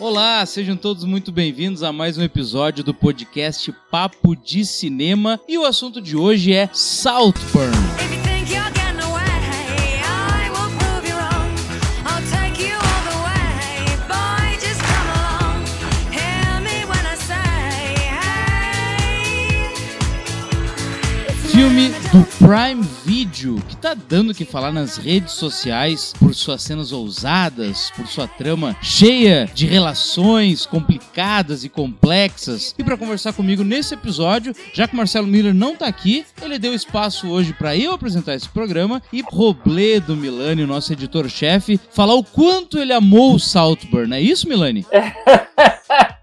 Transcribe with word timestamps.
Olá, 0.00 0.46
sejam 0.46 0.74
todos 0.76 1.04
muito 1.04 1.30
bem-vindos 1.30 1.82
a 1.82 1.92
mais 1.92 2.16
um 2.16 2.22
episódio 2.22 2.82
do 2.82 2.94
podcast 2.94 3.70
Papo 3.90 4.34
de 4.34 4.64
Cinema. 4.64 5.38
E 5.46 5.58
o 5.58 5.66
assunto 5.66 6.00
de 6.00 6.16
hoje 6.16 6.54
é 6.54 6.70
Saltburn. 6.72 7.75
Prime 22.46 22.80
Video, 23.04 23.60
que 23.68 23.76
tá 23.76 23.92
dando 23.92 24.30
o 24.30 24.34
que 24.34 24.44
falar 24.44 24.70
nas 24.70 24.96
redes 24.96 25.32
sociais 25.32 26.14
por 26.16 26.32
suas 26.32 26.62
cenas 26.62 26.92
ousadas, 26.92 27.90
por 27.96 28.06
sua 28.06 28.28
trama 28.28 28.76
cheia 28.80 29.50
de 29.52 29.66
relações 29.66 30.64
complicadas 30.64 31.64
e 31.64 31.68
complexas. 31.68 32.72
E 32.78 32.84
para 32.84 32.96
conversar 32.96 33.32
comigo 33.32 33.64
nesse 33.64 33.94
episódio, 33.94 34.54
já 34.72 34.86
que 34.86 34.94
o 34.94 34.96
Marcelo 34.96 35.26
Miller 35.26 35.52
não 35.52 35.74
tá 35.74 35.88
aqui, 35.88 36.24
ele 36.40 36.56
deu 36.56 36.72
espaço 36.72 37.26
hoje 37.26 37.52
para 37.52 37.76
eu 37.76 37.92
apresentar 37.92 38.36
esse 38.36 38.48
programa 38.48 39.02
e 39.12 39.24
Robledo 39.26 40.14
Milani, 40.14 40.64
nosso 40.64 40.92
editor-chefe, 40.92 41.80
falar 41.90 42.14
o 42.14 42.22
quanto 42.22 42.78
ele 42.78 42.92
amou 42.92 43.34
o 43.34 43.40
Saltburn. 43.40 44.14
É 44.14 44.20
isso, 44.20 44.48
Milani? 44.48 44.86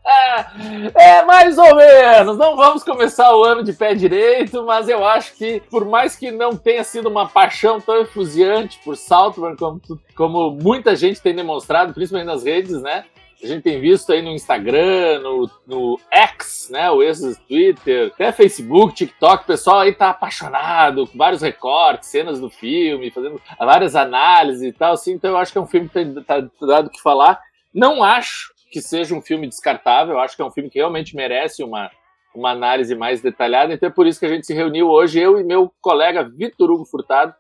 É, 0.96 1.24
mais 1.24 1.58
ou 1.58 1.76
menos. 1.76 2.38
Não 2.38 2.56
vamos 2.56 2.84
começar 2.84 3.36
o 3.36 3.44
ano 3.44 3.64
de 3.64 3.74
pé 3.74 3.94
direito, 3.94 4.64
mas 4.64 4.90
eu 4.90 5.06
acho 5.06 5.36
que, 5.36 5.62
por 5.70 5.86
mais 5.86 6.16
que 6.16 6.32
não 6.32 6.56
tenha 6.56 6.84
sido 6.84 7.10
uma 7.10 7.28
paixão 7.28 7.80
tão 7.80 8.02
efusiante 8.02 8.80
por 8.84 8.96
Saltburn 8.96 9.58
como, 9.58 9.82
como 10.16 10.52
muita 10.52 10.96
gente 10.96 11.22
tem 11.22 11.36
demonstrado, 11.36 11.94
principalmente 11.94 12.28
nas 12.28 12.44
redes, 12.44 12.82
né? 12.82 13.06
A 13.44 13.48
gente 13.48 13.62
tem 13.62 13.82
visto 13.82 14.10
aí 14.14 14.22
no 14.22 14.32
Instagram, 14.32 15.20
no, 15.20 15.50
no 15.68 16.00
X, 16.10 16.70
né? 16.72 16.90
O 16.90 17.04
ex-Twitter, 17.04 18.10
até 18.14 18.32
Facebook, 18.32 18.96
TikTok, 18.96 19.44
o 19.44 19.48
pessoal 19.48 19.80
aí 19.80 19.94
tá 19.94 20.12
apaixonado, 20.12 21.06
com 21.06 21.18
vários 21.18 21.42
recortes, 21.42 22.08
cenas 22.08 22.40
do 22.40 22.50
filme, 22.50 23.12
fazendo 23.12 23.42
várias 23.60 23.98
análises 23.98 24.64
e 24.64 24.72
tal, 24.72 24.94
assim. 24.94 25.12
Então 25.12 25.32
eu 25.32 25.38
acho 25.38 25.52
que 25.52 25.58
é 25.58 25.62
um 25.62 25.68
filme 25.68 25.90
que 25.90 25.94
tem 25.94 26.14
tá 26.24 26.40
dado 26.62 26.88
o 26.88 26.90
que 26.90 27.02
falar. 27.02 27.38
Não 27.74 28.02
acho 28.02 28.54
que 28.74 28.82
seja 28.82 29.14
um 29.14 29.22
filme 29.22 29.48
descartável, 29.48 30.20
acho 30.20 30.36
que 30.36 30.42
é 30.42 30.46
um 30.46 30.50
filme 30.50 30.68
que 30.68 30.80
realmente 30.80 31.16
merece 31.16 31.64
uma, 31.64 31.92
uma 32.34 32.50
análise 32.50 32.96
mais 32.96 33.22
detalhada, 33.22 33.72
então 33.72 33.88
é 33.88 33.92
por 33.92 34.08
isso 34.08 34.20
que 34.20 34.26
a 34.26 34.30
gente 34.30 34.48
se 34.48 34.54
reuniu 34.54 34.90
hoje, 34.90 35.20
eu 35.20 35.40
e 35.40 35.44
meu 35.44 35.72
colega 35.80 36.28
Vitor 36.28 36.72
Hugo 36.72 36.84
Furtado, 36.84 37.36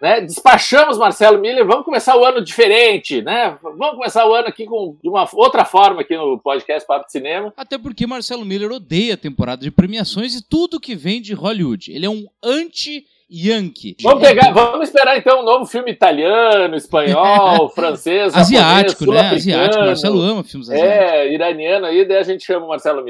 né? 0.00 0.20
Despachamos 0.20 0.96
Marcelo 0.96 1.40
Miller, 1.40 1.66
vamos 1.66 1.84
começar 1.84 2.16
o 2.16 2.24
ano 2.24 2.40
diferente, 2.40 3.20
né? 3.20 3.58
Vamos 3.60 3.96
começar 3.96 4.24
o 4.28 4.32
ano 4.32 4.46
aqui 4.46 4.64
com 4.64 4.96
de 5.02 5.08
uma 5.08 5.28
outra 5.34 5.64
forma 5.64 6.02
aqui 6.02 6.16
no 6.16 6.38
podcast 6.38 6.86
Papo 6.86 7.06
de 7.06 7.12
Cinema. 7.12 7.52
Até 7.56 7.76
porque 7.76 8.06
Marcelo 8.06 8.44
Miller 8.44 8.70
odeia 8.70 9.14
a 9.14 9.18
temporada 9.18 9.62
de 9.62 9.72
premiações 9.72 10.36
e 10.36 10.48
tudo 10.48 10.80
que 10.80 10.94
vem 10.94 11.20
de 11.20 11.34
Hollywood. 11.34 11.92
Ele 11.92 12.06
é 12.06 12.10
um 12.10 12.26
anti-Yankee. 13.30 13.96
Vamos 14.02 14.20
pegar, 14.20 14.52
vamos 14.52 14.88
esperar 14.88 15.16
então 15.16 15.40
um 15.40 15.44
novo 15.44 15.64
filme 15.66 15.92
italiano, 15.92 16.74
espanhol, 16.74 17.68
francês, 17.74 18.34
Asiático, 18.34 19.06
né? 19.06 19.16
japonês, 19.16 19.42
Asiático. 19.42 19.72
sul-africano. 19.72 19.86
Marcelo 19.86 20.20
ama 20.20 20.44
filmes 20.44 20.68
asiáticos. 20.68 20.98
É, 20.98 21.32
iraniano 21.32 21.86
aí, 21.86 22.06
daí 22.06 22.18
a 22.18 22.22
gente 22.22 22.44
chama 22.44 22.66
o 22.66 22.68
Marcelo 22.68 23.04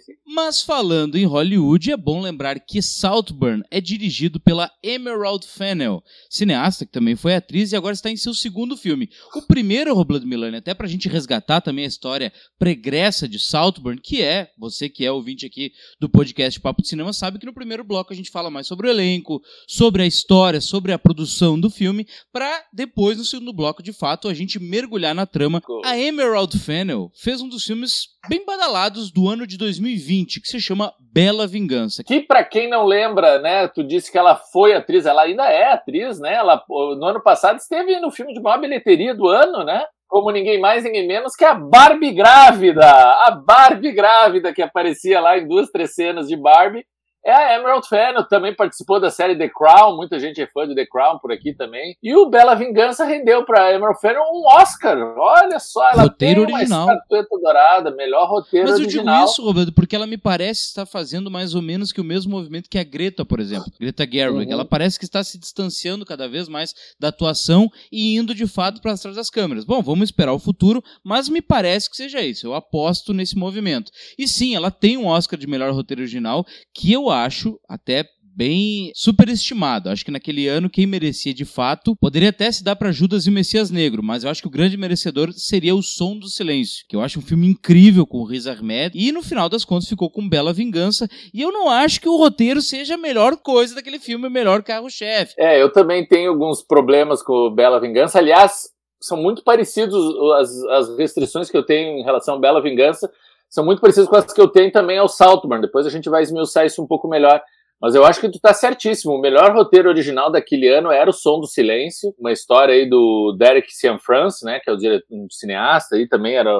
sim. 0.00 0.14
Mas 0.26 0.62
falando 0.62 1.16
em 1.16 1.26
Hollywood, 1.26 1.92
é 1.92 1.96
bom 1.96 2.20
lembrar 2.20 2.58
que 2.58 2.80
Saltburn 2.80 3.62
é 3.70 3.80
dirigido 3.80 4.40
pela 4.40 4.70
Emerald 4.82 5.46
Fennell, 5.46 6.02
cineasta 6.30 6.86
que 6.86 6.92
também 6.92 7.14
foi 7.14 7.34
atriz 7.34 7.72
e 7.72 7.76
agora 7.76 7.94
está 7.94 8.10
em 8.10 8.16
seu 8.16 8.32
segundo 8.34 8.76
filme. 8.76 9.10
O 9.34 9.42
primeiro, 9.42 9.94
Robledo 9.94 10.26
Milani, 10.26 10.56
até 10.56 10.74
pra 10.74 10.88
gente 10.88 11.08
resgatar 11.08 11.60
também 11.60 11.84
a 11.84 11.88
história 11.88 12.32
pregressa 12.58 13.28
de 13.28 13.38
Saltburn, 13.38 14.00
que 14.00 14.22
é, 14.22 14.50
você 14.58 14.88
que 14.88 15.04
é 15.04 15.12
ouvinte 15.12 15.44
aqui 15.44 15.72
do 16.00 16.08
podcast 16.08 16.58
Papo 16.60 16.82
de 16.82 16.88
Cinema, 16.88 17.12
sabe 17.12 17.38
que 17.38 17.46
no 17.46 17.52
primeiro 17.52 17.84
bloco 17.84 18.12
a 18.12 18.16
gente 18.16 18.30
fala 18.30 18.50
mais 18.50 18.66
sobre 18.66 18.86
o 18.86 18.90
elenco, 18.90 19.42
sobre 19.66 20.02
a 20.02 20.06
história, 20.06 20.60
sobre 20.60 20.92
a 20.92 20.98
produção 20.98 21.58
do 21.58 21.68
filme, 21.68 22.06
pra 22.32 22.62
depois, 22.72 23.18
no 23.18 23.24
segundo 23.24 23.52
bloco, 23.52 23.82
de 23.82 23.92
fato, 23.92 24.28
a 24.28 24.34
gente 24.34 24.58
mergulhar 24.60 25.14
na 25.14 25.26
trama. 25.26 25.60
A 25.84 25.98
Emerald 25.98 26.58
Fennell 26.58 27.10
fez 27.14 27.40
um 27.40 27.48
dos 27.48 27.64
filmes 27.64 28.08
bem 28.28 28.44
badalados 28.44 29.10
do 29.10 29.28
ano 29.28 29.46
de 29.46 29.56
2020, 29.56 30.40
que 30.40 30.48
se 30.48 30.60
chama 30.60 30.92
Bela 31.12 31.46
Vingança. 31.46 32.04
Que 32.04 32.20
pra 32.20 32.44
quem 32.44 32.68
não 32.68 32.84
lembra, 32.84 33.40
né, 33.40 33.68
tu 33.68 33.82
disse 33.82 34.10
que 34.10 34.18
ela 34.18 34.36
foi 34.36 34.74
atriz, 34.74 35.06
ela 35.06 35.22
ainda 35.22 35.44
é 35.44 35.72
atriz, 35.72 36.20
né? 36.20 36.34
Ela 36.34 36.62
no 36.68 37.04
ano 37.04 37.22
passado 37.22 37.58
esteve 37.58 37.98
no 38.00 38.10
filme 38.10 38.32
de 38.32 38.40
maior 38.40 38.60
bilheteria 38.60 39.14
do 39.14 39.26
ano, 39.26 39.64
né? 39.64 39.84
Como 40.08 40.30
ninguém 40.30 40.60
mais, 40.60 40.84
ninguém 40.84 41.06
menos 41.06 41.34
que 41.34 41.44
a 41.44 41.54
Barbie 41.54 42.12
grávida. 42.12 42.86
A 42.86 43.30
Barbie 43.30 43.92
grávida 43.92 44.52
que 44.52 44.62
aparecia 44.62 45.20
lá 45.20 45.36
em 45.36 45.48
duas, 45.48 45.68
três 45.70 45.94
cenas 45.94 46.28
de 46.28 46.36
Barbie. 46.36 46.84
É 47.26 47.32
a 47.32 47.56
Emerald 47.56 47.88
Fennell, 47.88 48.22
também 48.28 48.54
participou 48.54 49.00
da 49.00 49.10
série 49.10 49.36
The 49.36 49.48
Crown, 49.48 49.96
muita 49.96 50.16
gente 50.20 50.40
é 50.40 50.46
fã 50.46 50.64
de 50.64 50.76
The 50.76 50.86
Crown 50.86 51.18
por 51.18 51.32
aqui 51.32 51.52
também. 51.52 51.96
E 52.00 52.14
o 52.14 52.30
Bela 52.30 52.54
Vingança 52.54 53.04
rendeu 53.04 53.44
pra 53.44 53.72
Emerald 53.74 54.00
Fennell 54.00 54.22
um 54.22 54.44
Oscar. 54.46 54.96
Olha 55.18 55.58
só, 55.58 55.90
ela 55.90 56.02
Roteiro 56.04 56.42
tem 56.46 56.54
uma 56.54 56.58
original. 56.60 56.88
estatueta 56.88 57.38
dourada, 57.42 57.90
melhor 57.90 58.28
roteiro 58.28 58.68
Mas 58.68 58.78
eu 58.78 58.86
digo 58.86 59.00
original. 59.00 59.24
isso, 59.24 59.42
Roberto, 59.42 59.72
porque 59.72 59.96
ela 59.96 60.06
me 60.06 60.16
parece 60.16 60.66
estar 60.68 60.86
fazendo 60.86 61.28
mais 61.28 61.52
ou 61.56 61.60
menos 61.62 61.90
que 61.90 62.00
o 62.00 62.04
mesmo 62.04 62.30
movimento 62.30 62.70
que 62.70 62.78
a 62.78 62.84
Greta, 62.84 63.24
por 63.24 63.40
exemplo. 63.40 63.72
Greta 63.80 64.06
Gerwig. 64.08 64.46
Uhum. 64.46 64.52
Ela 64.52 64.64
parece 64.64 64.96
que 64.96 65.04
está 65.04 65.24
se 65.24 65.36
distanciando 65.36 66.06
cada 66.06 66.28
vez 66.28 66.48
mais 66.48 66.74
da 67.00 67.08
atuação 67.08 67.68
e 67.90 68.16
indo 68.16 68.36
de 68.36 68.46
fato 68.46 68.80
para 68.80 68.96
trás 68.96 69.16
das 69.16 69.30
câmeras. 69.30 69.64
Bom, 69.64 69.82
vamos 69.82 70.04
esperar 70.04 70.32
o 70.32 70.38
futuro, 70.38 70.80
mas 71.02 71.28
me 71.28 71.42
parece 71.42 71.90
que 71.90 71.96
seja 71.96 72.20
isso. 72.20 72.46
Eu 72.46 72.54
aposto 72.54 73.12
nesse 73.12 73.36
movimento. 73.36 73.90
E 74.16 74.28
sim, 74.28 74.54
ela 74.54 74.70
tem 74.70 74.96
um 74.96 75.06
Oscar 75.08 75.36
de 75.36 75.48
melhor 75.48 75.72
roteiro 75.72 76.02
original 76.02 76.46
que 76.72 76.92
eu 76.92 77.10
acho 77.16 77.58
até 77.68 78.04
bem 78.36 78.92
superestimado. 78.94 79.88
Acho 79.88 80.04
que 80.04 80.10
naquele 80.10 80.46
ano 80.46 80.68
quem 80.68 80.86
merecia 80.86 81.32
de 81.32 81.46
fato 81.46 81.96
poderia 81.96 82.28
até 82.28 82.52
se 82.52 82.62
dar 82.62 82.76
para 82.76 82.92
Judas 82.92 83.26
e 83.26 83.30
o 83.30 83.32
Messias 83.32 83.70
Negro, 83.70 84.02
mas 84.02 84.22
eu 84.22 84.30
acho 84.30 84.42
que 84.42 84.48
o 84.48 84.50
grande 84.50 84.76
merecedor 84.76 85.32
seria 85.32 85.74
O 85.74 85.82
Som 85.82 86.18
do 86.18 86.28
Silêncio, 86.28 86.84
que 86.86 86.94
eu 86.94 87.00
acho 87.00 87.18
um 87.18 87.22
filme 87.22 87.46
incrível 87.46 88.06
com 88.06 88.18
o 88.18 88.26
Riz 88.26 88.46
Ahmed 88.46 88.92
e 88.94 89.10
no 89.10 89.22
final 89.22 89.48
das 89.48 89.64
contas 89.64 89.88
ficou 89.88 90.10
com 90.10 90.28
Bela 90.28 90.52
Vingança. 90.52 91.08
E 91.32 91.40
eu 91.40 91.50
não 91.50 91.70
acho 91.70 91.98
que 91.98 92.08
o 92.08 92.16
roteiro 92.16 92.60
seja 92.60 92.94
a 92.94 92.98
melhor 92.98 93.38
coisa 93.38 93.74
daquele 93.74 93.98
filme, 93.98 94.28
melhor 94.28 94.62
carro-chefe. 94.62 95.34
É, 95.38 95.60
eu 95.60 95.72
também 95.72 96.06
tenho 96.06 96.30
alguns 96.30 96.62
problemas 96.62 97.22
com 97.22 97.50
Bela 97.50 97.80
Vingança. 97.80 98.18
Aliás, 98.18 98.68
são 99.00 99.16
muito 99.16 99.42
parecidos 99.42 99.96
as, 100.38 100.64
as 100.64 100.98
restrições 100.98 101.50
que 101.50 101.56
eu 101.56 101.64
tenho 101.64 101.98
em 101.98 102.04
relação 102.04 102.34
ao 102.34 102.40
Bela 102.40 102.62
Vingança. 102.62 103.10
São 103.48 103.64
muito 103.64 103.80
parecidas 103.80 104.08
com 104.08 104.16
as 104.16 104.32
que 104.32 104.40
eu 104.40 104.48
tenho 104.48 104.70
também 104.70 104.98
ao 104.98 105.08
Saltburn. 105.08 105.60
Depois 105.62 105.86
a 105.86 105.90
gente 105.90 106.08
vai 106.08 106.22
esmiuçar 106.22 106.66
isso 106.66 106.82
um 106.82 106.86
pouco 106.86 107.08
melhor. 107.08 107.42
Mas 107.80 107.94
eu 107.94 108.04
acho 108.04 108.20
que 108.20 108.30
tu 108.30 108.40
tá 108.40 108.54
certíssimo. 108.54 109.14
O 109.14 109.20
melhor 109.20 109.52
roteiro 109.54 109.88
original 109.88 110.30
daquele 110.30 110.68
ano 110.68 110.90
era 110.90 111.10
O 111.10 111.12
Som 111.12 111.40
do 111.40 111.46
Silêncio, 111.46 112.14
uma 112.18 112.32
história 112.32 112.74
aí 112.74 112.88
do 112.88 113.36
Derek 113.38 113.72
Cianfrance, 113.72 114.44
né, 114.44 114.60
que 114.60 114.70
é 114.70 114.72
o 114.72 114.76
diretor, 114.76 115.06
um 115.10 115.26
cineasta 115.30 115.98
e 115.98 116.08
também 116.08 116.36
era 116.36 116.50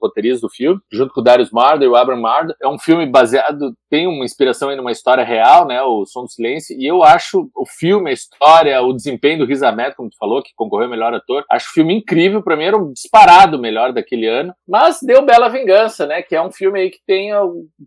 roteirista 0.00 0.46
do 0.46 0.52
filme, 0.52 0.80
junto 0.92 1.12
com 1.12 1.20
o 1.20 1.24
Darius 1.24 1.50
Marder 1.50 1.86
e 1.86 1.90
o 1.90 1.96
Abraham 1.96 2.20
Marder. 2.20 2.56
É 2.62 2.68
um 2.68 2.78
filme 2.78 3.06
baseado, 3.06 3.74
tem 3.90 4.06
uma 4.06 4.24
inspiração 4.24 4.68
aí 4.68 4.76
numa 4.76 4.92
história 4.92 5.24
real, 5.24 5.66
né, 5.66 5.82
O 5.82 6.04
Som 6.06 6.22
do 6.22 6.30
Silêncio, 6.30 6.76
e 6.78 6.86
eu 6.86 7.02
acho 7.02 7.48
o 7.54 7.66
filme, 7.66 8.10
a 8.10 8.12
história, 8.12 8.80
o 8.82 8.92
desempenho 8.92 9.38
do 9.38 9.44
Riz 9.44 9.62
Ahmed, 9.62 9.94
como 9.96 10.10
tu 10.10 10.16
falou, 10.18 10.42
que 10.42 10.50
concorreu 10.54 10.86
ao 10.86 10.90
melhor 10.90 11.14
ator, 11.14 11.44
acho 11.50 11.70
o 11.70 11.72
filme 11.72 11.94
incrível, 11.94 12.42
pra 12.42 12.56
mim 12.56 12.64
era 12.64 12.76
um 12.76 12.92
disparado 12.92 13.58
melhor 13.58 13.92
daquele 13.92 14.26
ano, 14.26 14.52
mas 14.68 14.98
deu 15.02 15.24
Bela 15.24 15.48
Vingança, 15.48 16.06
né, 16.06 16.22
que 16.22 16.34
é 16.34 16.42
um 16.42 16.50
filme 16.50 16.80
aí 16.80 16.90
que 16.90 16.98
tem, 17.06 17.30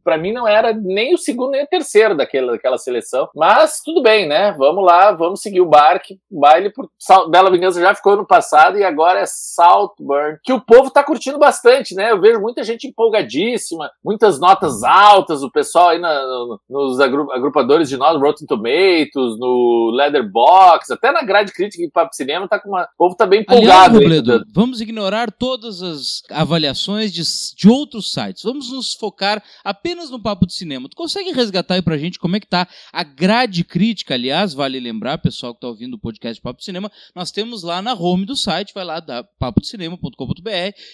pra 0.04 0.18
mim 0.18 0.32
não 0.32 0.48
era 0.48 0.74
nem 0.74 1.14
o 1.14 1.18
segundo 1.18 1.52
nem 1.52 1.64
o 1.64 1.68
terceiro 1.68 2.16
daquela, 2.16 2.54
daquela 2.54 2.78
seleção, 2.78 3.30
mas 3.36 3.82
tudo 3.84 4.02
bem, 4.02 4.28
né, 4.28 4.54
vamos 4.58 4.86
lá, 4.86 5.12
vamos 5.12 5.42
seguir 5.42 5.62
o 5.62 5.70
barco, 5.70 5.90
baile 6.32 6.72
por 6.72 6.90
Bela 7.30 7.52
Vingança 7.52 7.82
já 7.82 7.94
ficou 7.94 8.16
no 8.16 8.26
passado 8.26 8.78
e 8.78 8.84
agora 8.84 9.20
é 9.20 9.26
Saltburn, 9.26 10.38
que 10.44 10.54
o 10.54 10.62
povo 10.62 10.92
tá 10.92 11.04
curtindo 11.04 11.38
bastante, 11.38 11.96
né, 11.96 11.99
eu 12.04 12.20
vejo 12.22 12.40
muita 12.40 12.64
gente 12.64 12.88
empolgadíssima, 12.88 13.90
muitas 14.04 14.40
notas 14.40 14.84
altas, 14.84 15.44
o 15.44 15.52
pessoal 15.52 15.90
aí 15.90 16.00
na- 16.00 16.22
no- 16.26 16.60
nos 16.70 17.00
agru- 17.00 17.32
agrupadores 17.32 17.90
de 17.90 17.98
nós, 17.98 18.20
Rotten 18.20 18.48
Tomatoes, 18.48 19.38
no 19.40 19.92
Leatherbox, 19.96 20.92
até 20.92 21.12
na 21.12 21.22
grade 21.24 21.52
crítica 21.54 21.84
em 21.84 21.90
Papo 21.90 22.16
Cinema, 22.16 22.48
tá 22.48 22.60
com 22.60 22.70
uma... 22.70 22.84
o 22.84 22.88
povo 22.98 23.16
tá 23.16 23.26
bem 23.26 23.44
Aliás, 23.48 23.64
empolgado. 23.64 23.98
aí, 23.98 24.04
Robledo, 24.04 24.46
vamos 24.54 24.82
ignorar 24.82 25.32
todas 25.32 25.82
as 25.82 26.22
avaliações 26.30 27.12
de, 27.12 27.22
de 27.56 27.70
outros 27.70 28.12
sites. 28.12 28.44
Vamos 28.44 28.72
nos 28.72 28.94
focar 28.94 29.44
apenas 29.64 30.10
no 30.10 30.22
papo 30.22 30.46
de 30.46 30.54
cinema. 30.54 30.90
Tu 30.90 30.96
consegue 30.96 31.32
resgatar 31.32 31.76
aí 31.76 31.82
pra 31.82 31.98
gente 31.98 32.20
como 32.20 32.36
é 32.36 32.40
que 32.40 32.48
tá 32.48 32.68
a 32.92 33.04
grade 33.04 33.64
crítica? 33.64 34.14
Aliás, 34.14 34.54
vale 34.54 34.80
lembrar, 34.80 35.18
pessoal 35.18 35.54
que 35.54 35.62
tá 35.62 35.68
ouvindo 35.68 35.94
o 35.96 36.00
podcast 36.00 36.42
Papo 36.42 36.60
de 36.60 36.66
Cinema, 36.66 36.92
nós 37.16 37.32
temos 37.32 37.64
lá 37.64 37.82
na 37.82 37.94
home 37.94 38.26
do 38.26 38.36
site, 38.36 38.74
vai 38.74 38.84
lá, 38.84 39.00
da 39.00 39.24
papodecinema.com.br 39.40 40.50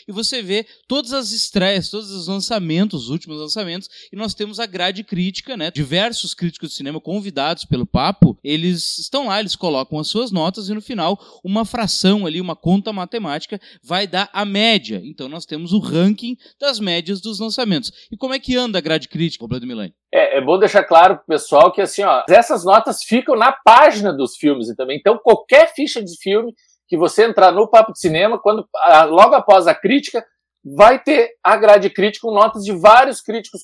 e 0.07 0.11
você 0.11 0.41
vê 0.41 0.65
todas 0.95 1.11
as 1.11 1.33
estreias, 1.33 1.89
todos 1.89 2.09
os 2.09 2.29
lançamentos, 2.29 3.03
os 3.03 3.09
últimos 3.09 3.37
lançamentos, 3.37 3.89
e 4.13 4.15
nós 4.15 4.33
temos 4.33 4.61
a 4.61 4.65
grade 4.65 5.03
crítica, 5.03 5.57
né? 5.57 5.69
Diversos 5.69 6.33
críticos 6.33 6.69
de 6.69 6.75
cinema 6.75 7.01
convidados 7.01 7.65
pelo 7.65 7.85
papo, 7.85 8.39
eles 8.41 8.97
estão 8.97 9.27
lá, 9.27 9.41
eles 9.41 9.57
colocam 9.57 9.99
as 9.99 10.07
suas 10.07 10.31
notas 10.31 10.69
e 10.69 10.73
no 10.73 10.81
final 10.81 11.19
uma 11.43 11.65
fração 11.65 12.25
ali, 12.25 12.39
uma 12.39 12.55
conta 12.55 12.93
matemática 12.93 13.59
vai 13.83 14.07
dar 14.07 14.29
a 14.31 14.45
média. 14.45 15.01
Então 15.03 15.27
nós 15.27 15.45
temos 15.45 15.73
o 15.73 15.79
ranking 15.79 16.37
das 16.61 16.79
médias 16.79 17.19
dos 17.19 17.41
lançamentos. 17.41 17.91
E 18.09 18.15
como 18.15 18.33
é 18.33 18.39
que 18.39 18.55
anda 18.55 18.77
a 18.77 18.81
grade 18.81 19.09
crítica, 19.09 19.43
Robledo 19.43 19.67
Milani? 19.67 19.93
É, 20.13 20.37
é 20.37 20.41
bom 20.41 20.57
deixar 20.57 20.85
claro 20.85 21.17
pro 21.17 21.25
pessoal 21.25 21.73
que 21.73 21.81
assim, 21.81 22.03
ó, 22.03 22.23
essas 22.29 22.63
notas 22.63 23.03
ficam 23.03 23.35
na 23.35 23.51
página 23.51 24.13
dos 24.13 24.37
filmes 24.37 24.73
também. 24.77 24.97
Então 24.97 25.19
qualquer 25.21 25.73
ficha 25.75 26.01
de 26.01 26.15
filme 26.21 26.53
que 26.87 26.97
você 26.97 27.25
entrar 27.25 27.51
no 27.51 27.67
Papo 27.67 27.91
de 27.91 27.99
Cinema, 27.99 28.39
quando 28.39 28.65
logo 29.09 29.35
após 29.35 29.67
a 29.67 29.75
crítica, 29.75 30.23
vai 30.65 30.97
ter 30.97 31.31
a 31.43 31.55
grade 31.55 31.89
crítica 31.89 32.27
notas 32.31 32.63
de 32.63 32.71
vários 32.71 33.21
críticos 33.21 33.61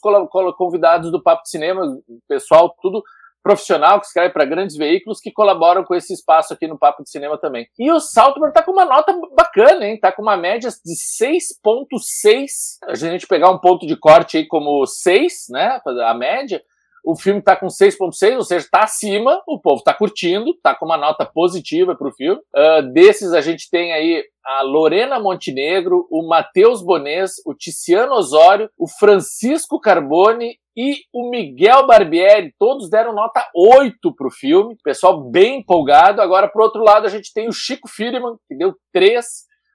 convidados 0.58 1.12
do 1.12 1.22
Papo 1.22 1.44
de 1.44 1.50
Cinema, 1.50 1.98
pessoal, 2.28 2.76
tudo 2.82 3.02
profissional 3.44 4.00
que 4.00 4.06
escreve 4.06 4.32
para 4.32 4.46
grandes 4.46 4.78
veículos 4.78 5.20
que 5.20 5.32
colaboram 5.32 5.84
com 5.84 5.96
esse 5.96 6.14
espaço 6.14 6.54
aqui 6.54 6.68
no 6.68 6.78
Papo 6.78 7.04
de 7.04 7.10
Cinema 7.10 7.40
também. 7.40 7.68
E 7.80 7.92
o 7.92 8.00
Saltburn 8.00 8.54
tá 8.54 8.62
com 8.62 8.72
uma 8.72 8.86
nota 8.86 9.20
bacana, 9.36 9.88
hein? 9.88 10.00
Tá 10.00 10.12
com 10.12 10.22
uma 10.22 10.38
média 10.38 10.70
de 10.70 10.94
6.6. 10.94 12.46
A 12.88 12.94
gente 12.94 13.26
pegar 13.26 13.50
um 13.50 13.58
ponto 13.58 13.88
de 13.88 13.96
corte 13.96 14.38
aí 14.38 14.46
como 14.46 14.86
6, 14.86 15.48
né? 15.50 15.82
A 16.06 16.14
média. 16.14 16.62
O 17.04 17.16
filme 17.16 17.42
tá 17.42 17.56
com 17.56 17.68
6.6, 17.68 18.36
ou 18.36 18.44
seja, 18.44 18.68
tá 18.72 18.84
acima, 18.84 19.42
o 19.48 19.60
povo 19.60 19.82
tá 19.84 19.94
curtindo, 19.94 20.54
tá 20.62 20.76
com 20.76 20.86
uma 20.86 20.98
nota 20.98 21.26
positiva 21.26 21.96
pro 21.96 22.12
filme. 22.12 22.40
Ah, 22.56 22.82
desses 22.82 23.34
a 23.34 23.42
gente 23.42 23.70
tem 23.70 23.92
aí 23.92 24.24
a 24.46 24.62
Lorena 24.62 25.20
Montenegro, 25.20 26.08
o 26.12 26.28
Matheus 26.28 26.84
Bonês, 26.84 27.34
o 27.46 27.54
Tiziano 27.54 28.14
Osório, 28.14 28.70
o 28.78 28.88
Francisco 28.88 29.80
Carbone 29.80 30.58
e 30.76 31.02
o 31.14 31.30
Miguel 31.30 31.86
Barbieri, 31.86 32.54
todos 32.58 32.90
deram 32.90 33.14
nota 33.14 33.46
8 33.54 34.16
pro 34.16 34.32
filme, 34.32 34.78
pessoal 34.84 35.30
bem 35.30 35.60
empolgado. 35.60 36.22
Agora, 36.22 36.48
pro 36.48 36.64
outro 36.64 36.84
lado, 36.84 37.06
a 37.06 37.10
gente 37.10 37.34
tem 37.34 37.48
o 37.48 37.54
Chico 37.54 37.90
Firman, 37.90 38.36
que 38.48 38.56
deu 38.56 38.74
3, 38.94 39.26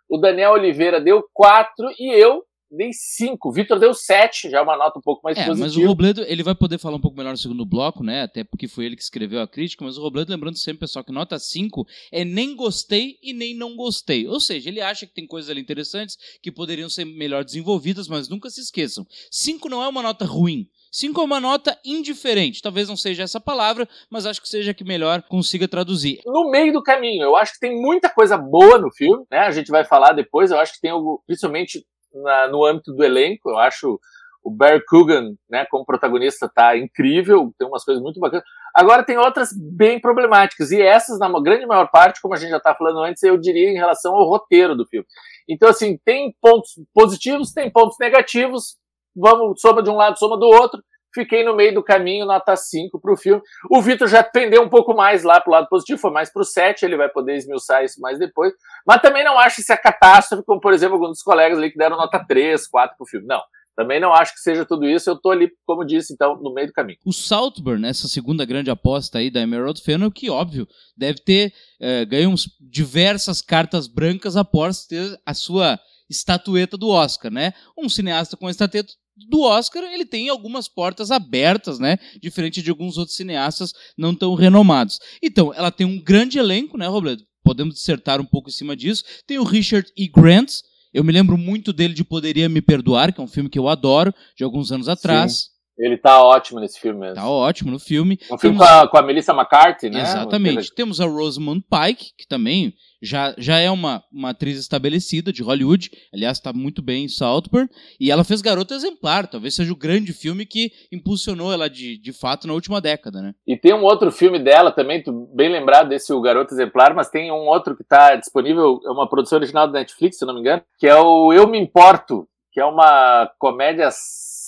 o 0.08 0.18
Daniel 0.18 0.52
Oliveira 0.52 1.00
deu 1.00 1.22
4 1.34 1.92
e 1.98 2.12
eu 2.12 2.42
dei 2.70 2.90
5. 2.92 3.48
O 3.48 3.52
Vitor 3.52 3.78
deu 3.78 3.94
7, 3.94 4.50
já 4.50 4.58
é 4.58 4.60
uma 4.60 4.76
nota 4.76 4.98
um 4.98 5.02
pouco 5.02 5.22
mais 5.22 5.36
É, 5.36 5.46
mas 5.46 5.58
o 5.58 5.62
positiva. 5.62 5.88
Robledo, 5.88 6.22
ele 6.22 6.42
vai 6.42 6.54
poder 6.54 6.78
falar 6.78 6.96
um 6.96 7.00
pouco 7.00 7.16
melhor 7.16 7.30
no 7.30 7.36
segundo 7.36 7.64
bloco, 7.64 8.02
né? 8.02 8.22
Até 8.22 8.44
porque 8.44 8.68
foi 8.68 8.86
ele 8.86 8.96
que 8.96 9.02
escreveu 9.02 9.40
a 9.40 9.48
crítica, 9.48 9.84
mas 9.84 9.96
o 9.96 10.02
Robledo, 10.02 10.30
lembrando 10.30 10.56
sempre, 10.58 10.80
pessoal, 10.80 11.04
que 11.04 11.12
nota 11.12 11.38
5 11.38 11.84
é 12.12 12.24
nem 12.24 12.54
gostei 12.56 13.16
e 13.22 13.32
nem 13.32 13.56
não 13.56 13.76
gostei. 13.76 14.26
Ou 14.26 14.40
seja, 14.40 14.68
ele 14.68 14.80
acha 14.80 15.06
que 15.06 15.14
tem 15.14 15.26
coisas 15.26 15.50
ali 15.50 15.60
interessantes 15.60 16.16
que 16.42 16.52
poderiam 16.52 16.88
ser 16.88 17.04
melhor 17.04 17.44
desenvolvidas, 17.44 18.08
mas 18.08 18.28
nunca 18.28 18.50
se 18.50 18.60
esqueçam. 18.60 19.06
5 19.30 19.68
não 19.68 19.82
é 19.82 19.88
uma 19.88 20.02
nota 20.02 20.24
ruim. 20.24 20.68
5 20.90 21.20
é 21.20 21.24
uma 21.24 21.40
nota 21.40 21.78
indiferente. 21.84 22.62
Talvez 22.62 22.88
não 22.88 22.96
seja 22.96 23.22
essa 23.22 23.40
palavra, 23.40 23.86
mas 24.10 24.24
acho 24.24 24.40
que 24.40 24.48
seja 24.48 24.72
que 24.72 24.84
melhor 24.84 25.22
consiga 25.22 25.68
traduzir. 25.68 26.20
no 26.24 26.50
meio 26.50 26.72
do 26.72 26.82
caminho. 26.82 27.22
Eu 27.22 27.36
acho 27.36 27.52
que 27.54 27.60
tem 27.60 27.80
muita 27.80 28.08
coisa 28.08 28.38
boa 28.38 28.78
no 28.78 28.90
filme, 28.90 29.24
né? 29.30 29.40
A 29.40 29.50
gente 29.50 29.70
vai 29.70 29.84
falar 29.84 30.12
depois. 30.12 30.50
Eu 30.50 30.58
acho 30.58 30.74
que 30.74 30.80
tem 30.80 30.90
algo, 30.90 31.22
principalmente 31.26 31.84
na- 32.22 32.48
no 32.48 32.64
âmbito 32.64 32.92
do 32.92 33.04
elenco. 33.04 33.50
Eu 33.50 33.58
acho 33.58 33.98
o 34.42 34.50
Barry 34.50 34.84
Coogan, 34.86 35.34
né, 35.50 35.66
como 35.68 35.84
protagonista, 35.84 36.48
tá 36.48 36.76
incrível. 36.76 37.52
Tem 37.58 37.66
umas 37.66 37.84
coisas 37.84 38.00
muito 38.02 38.20
bacanas. 38.20 38.44
Agora 38.74 39.02
tem 39.02 39.18
outras 39.18 39.50
bem 39.52 40.00
problemáticas 40.00 40.70
e 40.70 40.80
essas, 40.80 41.18
na 41.18 41.28
grande 41.40 41.66
maior 41.66 41.90
parte, 41.90 42.20
como 42.20 42.34
a 42.34 42.36
gente 42.36 42.50
já 42.50 42.60
tá 42.60 42.74
falando 42.74 43.00
antes, 43.00 43.22
eu 43.22 43.36
diria 43.36 43.70
em 43.70 43.74
relação 43.74 44.14
ao 44.14 44.28
roteiro 44.28 44.76
do 44.76 44.86
filme. 44.86 45.06
Então, 45.48 45.68
assim, 45.68 45.98
tem 46.04 46.34
pontos 46.40 46.78
positivos, 46.94 47.52
tem 47.52 47.70
pontos 47.70 47.96
negativos. 47.98 48.76
Vamos, 49.16 49.60
soma 49.60 49.82
de 49.82 49.90
um 49.90 49.96
lado, 49.96 50.18
soma 50.18 50.38
do 50.38 50.46
outro. 50.46 50.80
Fiquei 51.16 51.42
no 51.42 51.56
meio 51.56 51.72
do 51.74 51.82
caminho, 51.82 52.26
nota 52.26 52.54
5 52.54 53.00
pro 53.00 53.16
filme. 53.16 53.40
O 53.70 53.80
Vitor 53.80 54.06
já 54.06 54.22
pendeu 54.22 54.62
um 54.62 54.68
pouco 54.68 54.94
mais 54.94 55.22
lá 55.24 55.40
pro 55.40 55.50
lado 55.50 55.66
positivo, 55.68 55.98
foi 55.98 56.10
mais 56.10 56.30
pro 56.30 56.44
7, 56.44 56.84
ele 56.84 56.94
vai 56.96 57.08
poder 57.08 57.36
esmiuçar 57.36 57.82
isso 57.82 57.98
mais 58.02 58.18
depois. 58.18 58.52
Mas 58.86 59.00
também 59.00 59.24
não 59.24 59.38
acho 59.38 59.62
isso 59.62 59.72
a 59.72 59.76
catástrofe, 59.78 60.44
como 60.44 60.60
por 60.60 60.74
exemplo 60.74 60.96
alguns 60.96 61.12
dos 61.12 61.22
colegas 61.22 61.56
ali 61.56 61.70
que 61.70 61.78
deram 61.78 61.96
nota 61.96 62.22
3, 62.22 62.68
4 62.68 62.96
pro 62.98 63.06
filme. 63.06 63.26
Não. 63.26 63.40
Também 63.74 63.98
não 64.00 64.12
acho 64.12 64.32
que 64.34 64.40
seja 64.40 64.64
tudo 64.64 64.86
isso. 64.86 65.08
Eu 65.10 65.20
tô 65.20 65.30
ali, 65.30 65.50
como 65.66 65.84
disse, 65.84 66.12
então, 66.14 66.36
no 66.36 66.52
meio 66.54 66.66
do 66.66 66.72
caminho. 66.72 66.98
O 67.04 67.12
Saltburn, 67.12 67.86
essa 67.86 68.08
segunda 68.08 68.44
grande 68.44 68.70
aposta 68.70 69.18
aí 69.18 69.30
da 69.30 69.40
Emerald 69.40 69.82
Fennel, 69.82 70.10
que 70.10 70.30
óbvio, 70.30 70.66
deve 70.96 71.20
ter 71.20 71.52
eh, 71.80 72.04
ganho 72.06 72.30
uns- 72.30 72.48
diversas 72.60 73.42
cartas 73.42 73.86
brancas 73.86 74.34
após 74.36 74.86
ter 74.86 75.18
a 75.26 75.34
sua 75.34 75.78
estatueta 76.08 76.76
do 76.78 76.88
Oscar, 76.88 77.30
né? 77.30 77.52
Um 77.76 77.88
cineasta 77.88 78.36
com 78.36 78.46
a 78.46 78.50
estatueta 78.50 78.92
do 79.16 79.40
Oscar, 79.40 79.82
ele 79.84 80.04
tem 80.04 80.28
algumas 80.28 80.68
portas 80.68 81.10
abertas, 81.10 81.78
né? 81.78 81.98
Diferente 82.20 82.60
de 82.60 82.70
alguns 82.70 82.98
outros 82.98 83.16
cineastas 83.16 83.72
não 83.96 84.14
tão 84.14 84.34
renomados. 84.34 84.98
Então, 85.22 85.52
ela 85.54 85.70
tem 85.70 85.86
um 85.86 85.98
grande 85.98 86.38
elenco, 86.38 86.76
né, 86.76 86.86
Robledo? 86.86 87.24
Podemos 87.42 87.76
dissertar 87.76 88.20
um 88.20 88.24
pouco 88.24 88.48
em 88.50 88.52
cima 88.52 88.76
disso. 88.76 89.04
Tem 89.26 89.38
o 89.38 89.44
Richard 89.44 89.90
E. 89.96 90.08
Grant. 90.08 90.52
Eu 90.92 91.04
me 91.04 91.12
lembro 91.12 91.36
muito 91.38 91.72
dele 91.72 91.94
de 91.94 92.04
Poderia 92.04 92.48
Me 92.48 92.60
Perdoar, 92.60 93.12
que 93.12 93.20
é 93.20 93.24
um 93.24 93.28
filme 93.28 93.48
que 93.48 93.58
eu 93.58 93.68
adoro, 93.68 94.14
de 94.36 94.44
alguns 94.44 94.72
anos 94.72 94.88
atrás. 94.88 95.48
Ele 95.78 95.96
tá 95.98 96.22
ótimo 96.22 96.58
nesse 96.60 96.80
filme 96.80 97.00
mesmo. 97.00 97.16
Tá 97.16 97.28
ótimo 97.28 97.70
no 97.70 97.78
filme. 97.78 98.18
Um 98.30 98.38
filme 98.38 98.56
Temos- 98.58 98.66
com 98.66 98.74
a, 98.74 98.88
com 98.88 98.96
a 98.98 99.02
Melissa 99.02 99.32
McCarthy, 99.32 99.90
né? 99.90 100.00
Exatamente. 100.00 100.74
Temos 100.74 101.00
a 101.00 101.06
Rosamund 101.06 101.62
Pike, 101.68 102.12
que 102.16 102.26
também 102.26 102.72
já, 103.02 103.34
já 103.36 103.58
é 103.58 103.70
uma, 103.70 104.02
uma 104.10 104.30
atriz 104.30 104.58
estabelecida 104.58 105.30
de 105.32 105.42
Hollywood. 105.42 105.90
Aliás, 106.14 106.38
está 106.38 106.52
muito 106.52 106.80
bem 106.80 107.04
em 107.04 107.08
Saltburn. 107.08 107.68
E 108.00 108.10
ela 108.10 108.24
fez 108.24 108.40
Garota 108.40 108.74
Exemplar. 108.74 109.26
Talvez 109.26 109.54
seja 109.54 109.70
o 109.72 109.76
grande 109.76 110.14
filme 110.14 110.46
que 110.46 110.70
impulsionou 110.90 111.52
ela 111.52 111.68
de, 111.68 111.98
de 111.98 112.12
fato 112.12 112.46
na 112.46 112.54
última 112.54 112.80
década, 112.80 113.20
né? 113.20 113.34
E 113.46 113.56
tem 113.56 113.74
um 113.74 113.84
outro 113.84 114.10
filme 114.10 114.38
dela 114.38 114.72
também, 114.72 115.04
bem 115.34 115.50
lembrado 115.50 115.88
desse 115.90 116.12
O 116.12 116.20
Garoto 116.22 116.54
Exemplar, 116.54 116.94
mas 116.94 117.10
tem 117.10 117.30
um 117.30 117.46
outro 117.48 117.76
que 117.76 117.82
está 117.82 118.16
disponível, 118.16 118.80
é 118.84 118.90
uma 118.90 119.08
produção 119.08 119.38
original 119.38 119.66
da 119.66 119.78
Netflix, 119.78 120.16
se 120.16 120.24
eu 120.24 120.28
não 120.28 120.34
me 120.34 120.40
engano, 120.40 120.62
que 120.78 120.86
é 120.86 120.96
o 120.96 121.32
Eu 121.34 121.46
Me 121.46 121.58
Importo, 121.58 122.26
que 122.50 122.60
é 122.60 122.64
uma 122.64 123.30
comédia 123.38 123.90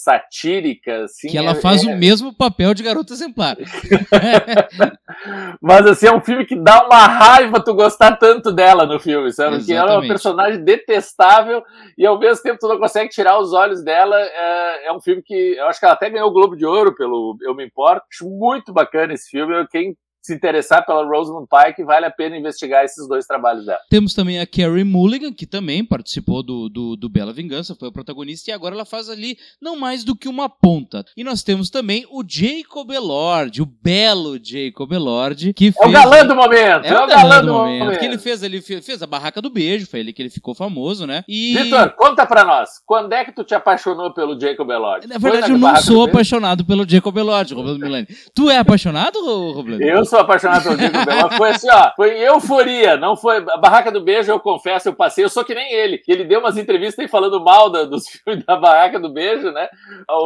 satírica, 0.08 1.04
assim. 1.04 1.28
que 1.28 1.36
ela 1.36 1.50
é- 1.50 1.54
faz 1.54 1.84
é- 1.84 1.92
o 1.92 1.98
mesmo 1.98 2.34
papel 2.34 2.72
de 2.72 2.82
Garota 2.82 3.12
Exemplar. 3.12 3.56
Mas 5.60 5.86
assim, 5.86 6.06
é 6.06 6.12
um 6.12 6.20
filme 6.20 6.46
que 6.46 6.56
dá 6.56 6.84
uma 6.84 7.06
raiva 7.06 7.62
tu 7.62 7.74
gostar 7.74 8.16
tanto 8.16 8.50
dela 8.52 8.86
no 8.86 8.98
filme, 8.98 9.30
sabe? 9.32 9.58
Porque 9.58 9.72
ela 9.72 9.92
é 9.92 9.98
uma 9.98 10.08
personagem 10.08 10.64
detestável 10.64 11.62
e 11.96 12.06
ao 12.06 12.18
mesmo 12.18 12.42
tempo 12.42 12.58
tu 12.58 12.68
não 12.68 12.78
consegue 12.78 13.10
tirar 13.10 13.38
os 13.38 13.52
olhos 13.52 13.82
dela. 13.82 14.16
É, 14.18 14.88
é 14.88 14.92
um 14.92 15.00
filme 15.00 15.22
que 15.22 15.56
eu 15.56 15.66
acho 15.66 15.78
que 15.78 15.84
ela 15.84 15.94
até 15.94 16.08
ganhou 16.08 16.28
o 16.28 16.32
Globo 16.32 16.56
de 16.56 16.64
Ouro 16.64 16.94
pelo 16.94 17.36
Eu 17.42 17.54
Me 17.54 17.66
Importo. 17.66 18.06
Acho 18.10 18.28
muito 18.28 18.72
bacana 18.72 19.12
esse 19.12 19.28
filme. 19.28 19.66
Quem 19.68 19.96
se 20.28 20.34
interessar 20.34 20.84
pela 20.86 21.04
Rosamund 21.04 21.46
Pike, 21.48 21.82
vale 21.84 22.06
a 22.06 22.10
pena 22.10 22.36
investigar 22.36 22.84
esses 22.84 23.08
dois 23.08 23.26
trabalhos 23.26 23.64
dela. 23.66 23.78
Temos 23.90 24.14
também 24.14 24.38
a 24.38 24.46
Carrie 24.46 24.84
Mulligan, 24.84 25.32
que 25.32 25.46
também 25.46 25.84
participou 25.84 26.42
do, 26.42 26.68
do, 26.68 26.96
do 26.96 27.08
Bela 27.08 27.32
Vingança, 27.32 27.74
foi 27.74 27.88
a 27.88 27.92
protagonista, 27.92 28.50
e 28.50 28.54
agora 28.54 28.74
ela 28.74 28.84
faz 28.84 29.08
ali 29.08 29.36
não 29.60 29.76
mais 29.76 30.04
do 30.04 30.14
que 30.14 30.28
uma 30.28 30.48
ponta. 30.48 31.04
E 31.16 31.24
nós 31.24 31.42
temos 31.42 31.70
também 31.70 32.06
o 32.10 32.22
Jacob 32.26 32.90
Elord, 32.90 33.62
o 33.62 33.66
belo 33.66 34.38
Jacob 34.42 34.92
Elord, 34.92 35.52
que 35.54 35.68
É 35.68 35.72
fez... 35.72 35.86
o 35.88 35.90
galã 35.92 36.26
do 36.26 36.34
momento! 36.36 36.84
É 36.84 37.02
o 37.04 37.06
galã 37.06 37.40
do 37.44 37.52
momento. 37.52 37.98
Que 37.98 38.04
ele 38.04 38.18
fez, 38.18 38.42
ele 38.42 38.60
fe- 38.60 38.82
fez 38.82 39.02
a 39.02 39.06
Barraca 39.06 39.40
do 39.40 39.50
Beijo, 39.50 39.86
foi 39.86 40.00
ele 40.00 40.12
que 40.12 40.22
ele 40.22 40.30
ficou 40.30 40.54
famoso, 40.54 41.06
né? 41.06 41.24
E... 41.26 41.56
Vitor, 41.56 41.90
conta 41.96 42.26
pra 42.26 42.44
nós, 42.44 42.70
quando 42.86 43.12
é 43.12 43.24
que 43.24 43.32
tu 43.32 43.44
te 43.44 43.54
apaixonou 43.54 44.12
pelo 44.12 44.38
Jacob 44.38 44.68
Elord? 44.70 45.06
Na 45.06 45.18
verdade, 45.18 45.50
eu 45.52 45.58
não 45.58 45.76
sou 45.76 46.04
apaixonado 46.04 46.64
pelo 46.64 46.88
Jacob 46.88 47.16
Elord, 47.16 47.54
Robledo 47.54 47.78
Milani. 47.78 48.06
Tu 48.34 48.50
é 48.50 48.58
apaixonado, 48.58 49.18
Ro- 49.24 49.52
Robledo? 49.52 49.82
Eu 49.82 50.04
sou 50.04 50.17
apaixonado 50.20 50.62
pelo 50.64 50.76
Jacob 50.78 51.08
Elord. 51.08 51.36
Foi 51.36 51.48
assim, 51.50 51.68
ó, 51.70 51.90
foi 51.96 52.18
euforia, 52.20 52.96
não 52.96 53.16
foi. 53.16 53.38
A 53.38 53.56
Barraca 53.56 53.90
do 53.90 54.00
Beijo, 54.02 54.30
eu 54.30 54.40
confesso, 54.40 54.88
eu 54.88 54.94
passei, 54.94 55.24
eu 55.24 55.28
sou 55.28 55.44
que 55.44 55.54
nem 55.54 55.72
ele. 55.72 56.00
Ele 56.08 56.24
deu 56.24 56.40
umas 56.40 56.56
entrevistas 56.56 56.98
aí 57.02 57.08
falando 57.08 57.42
mal 57.42 57.70
da- 57.70 57.84
dos 57.84 58.04
filmes 58.24 58.44
da 58.44 58.56
Barraca 58.56 58.98
do 58.98 59.12
Beijo, 59.12 59.50
né? 59.52 59.68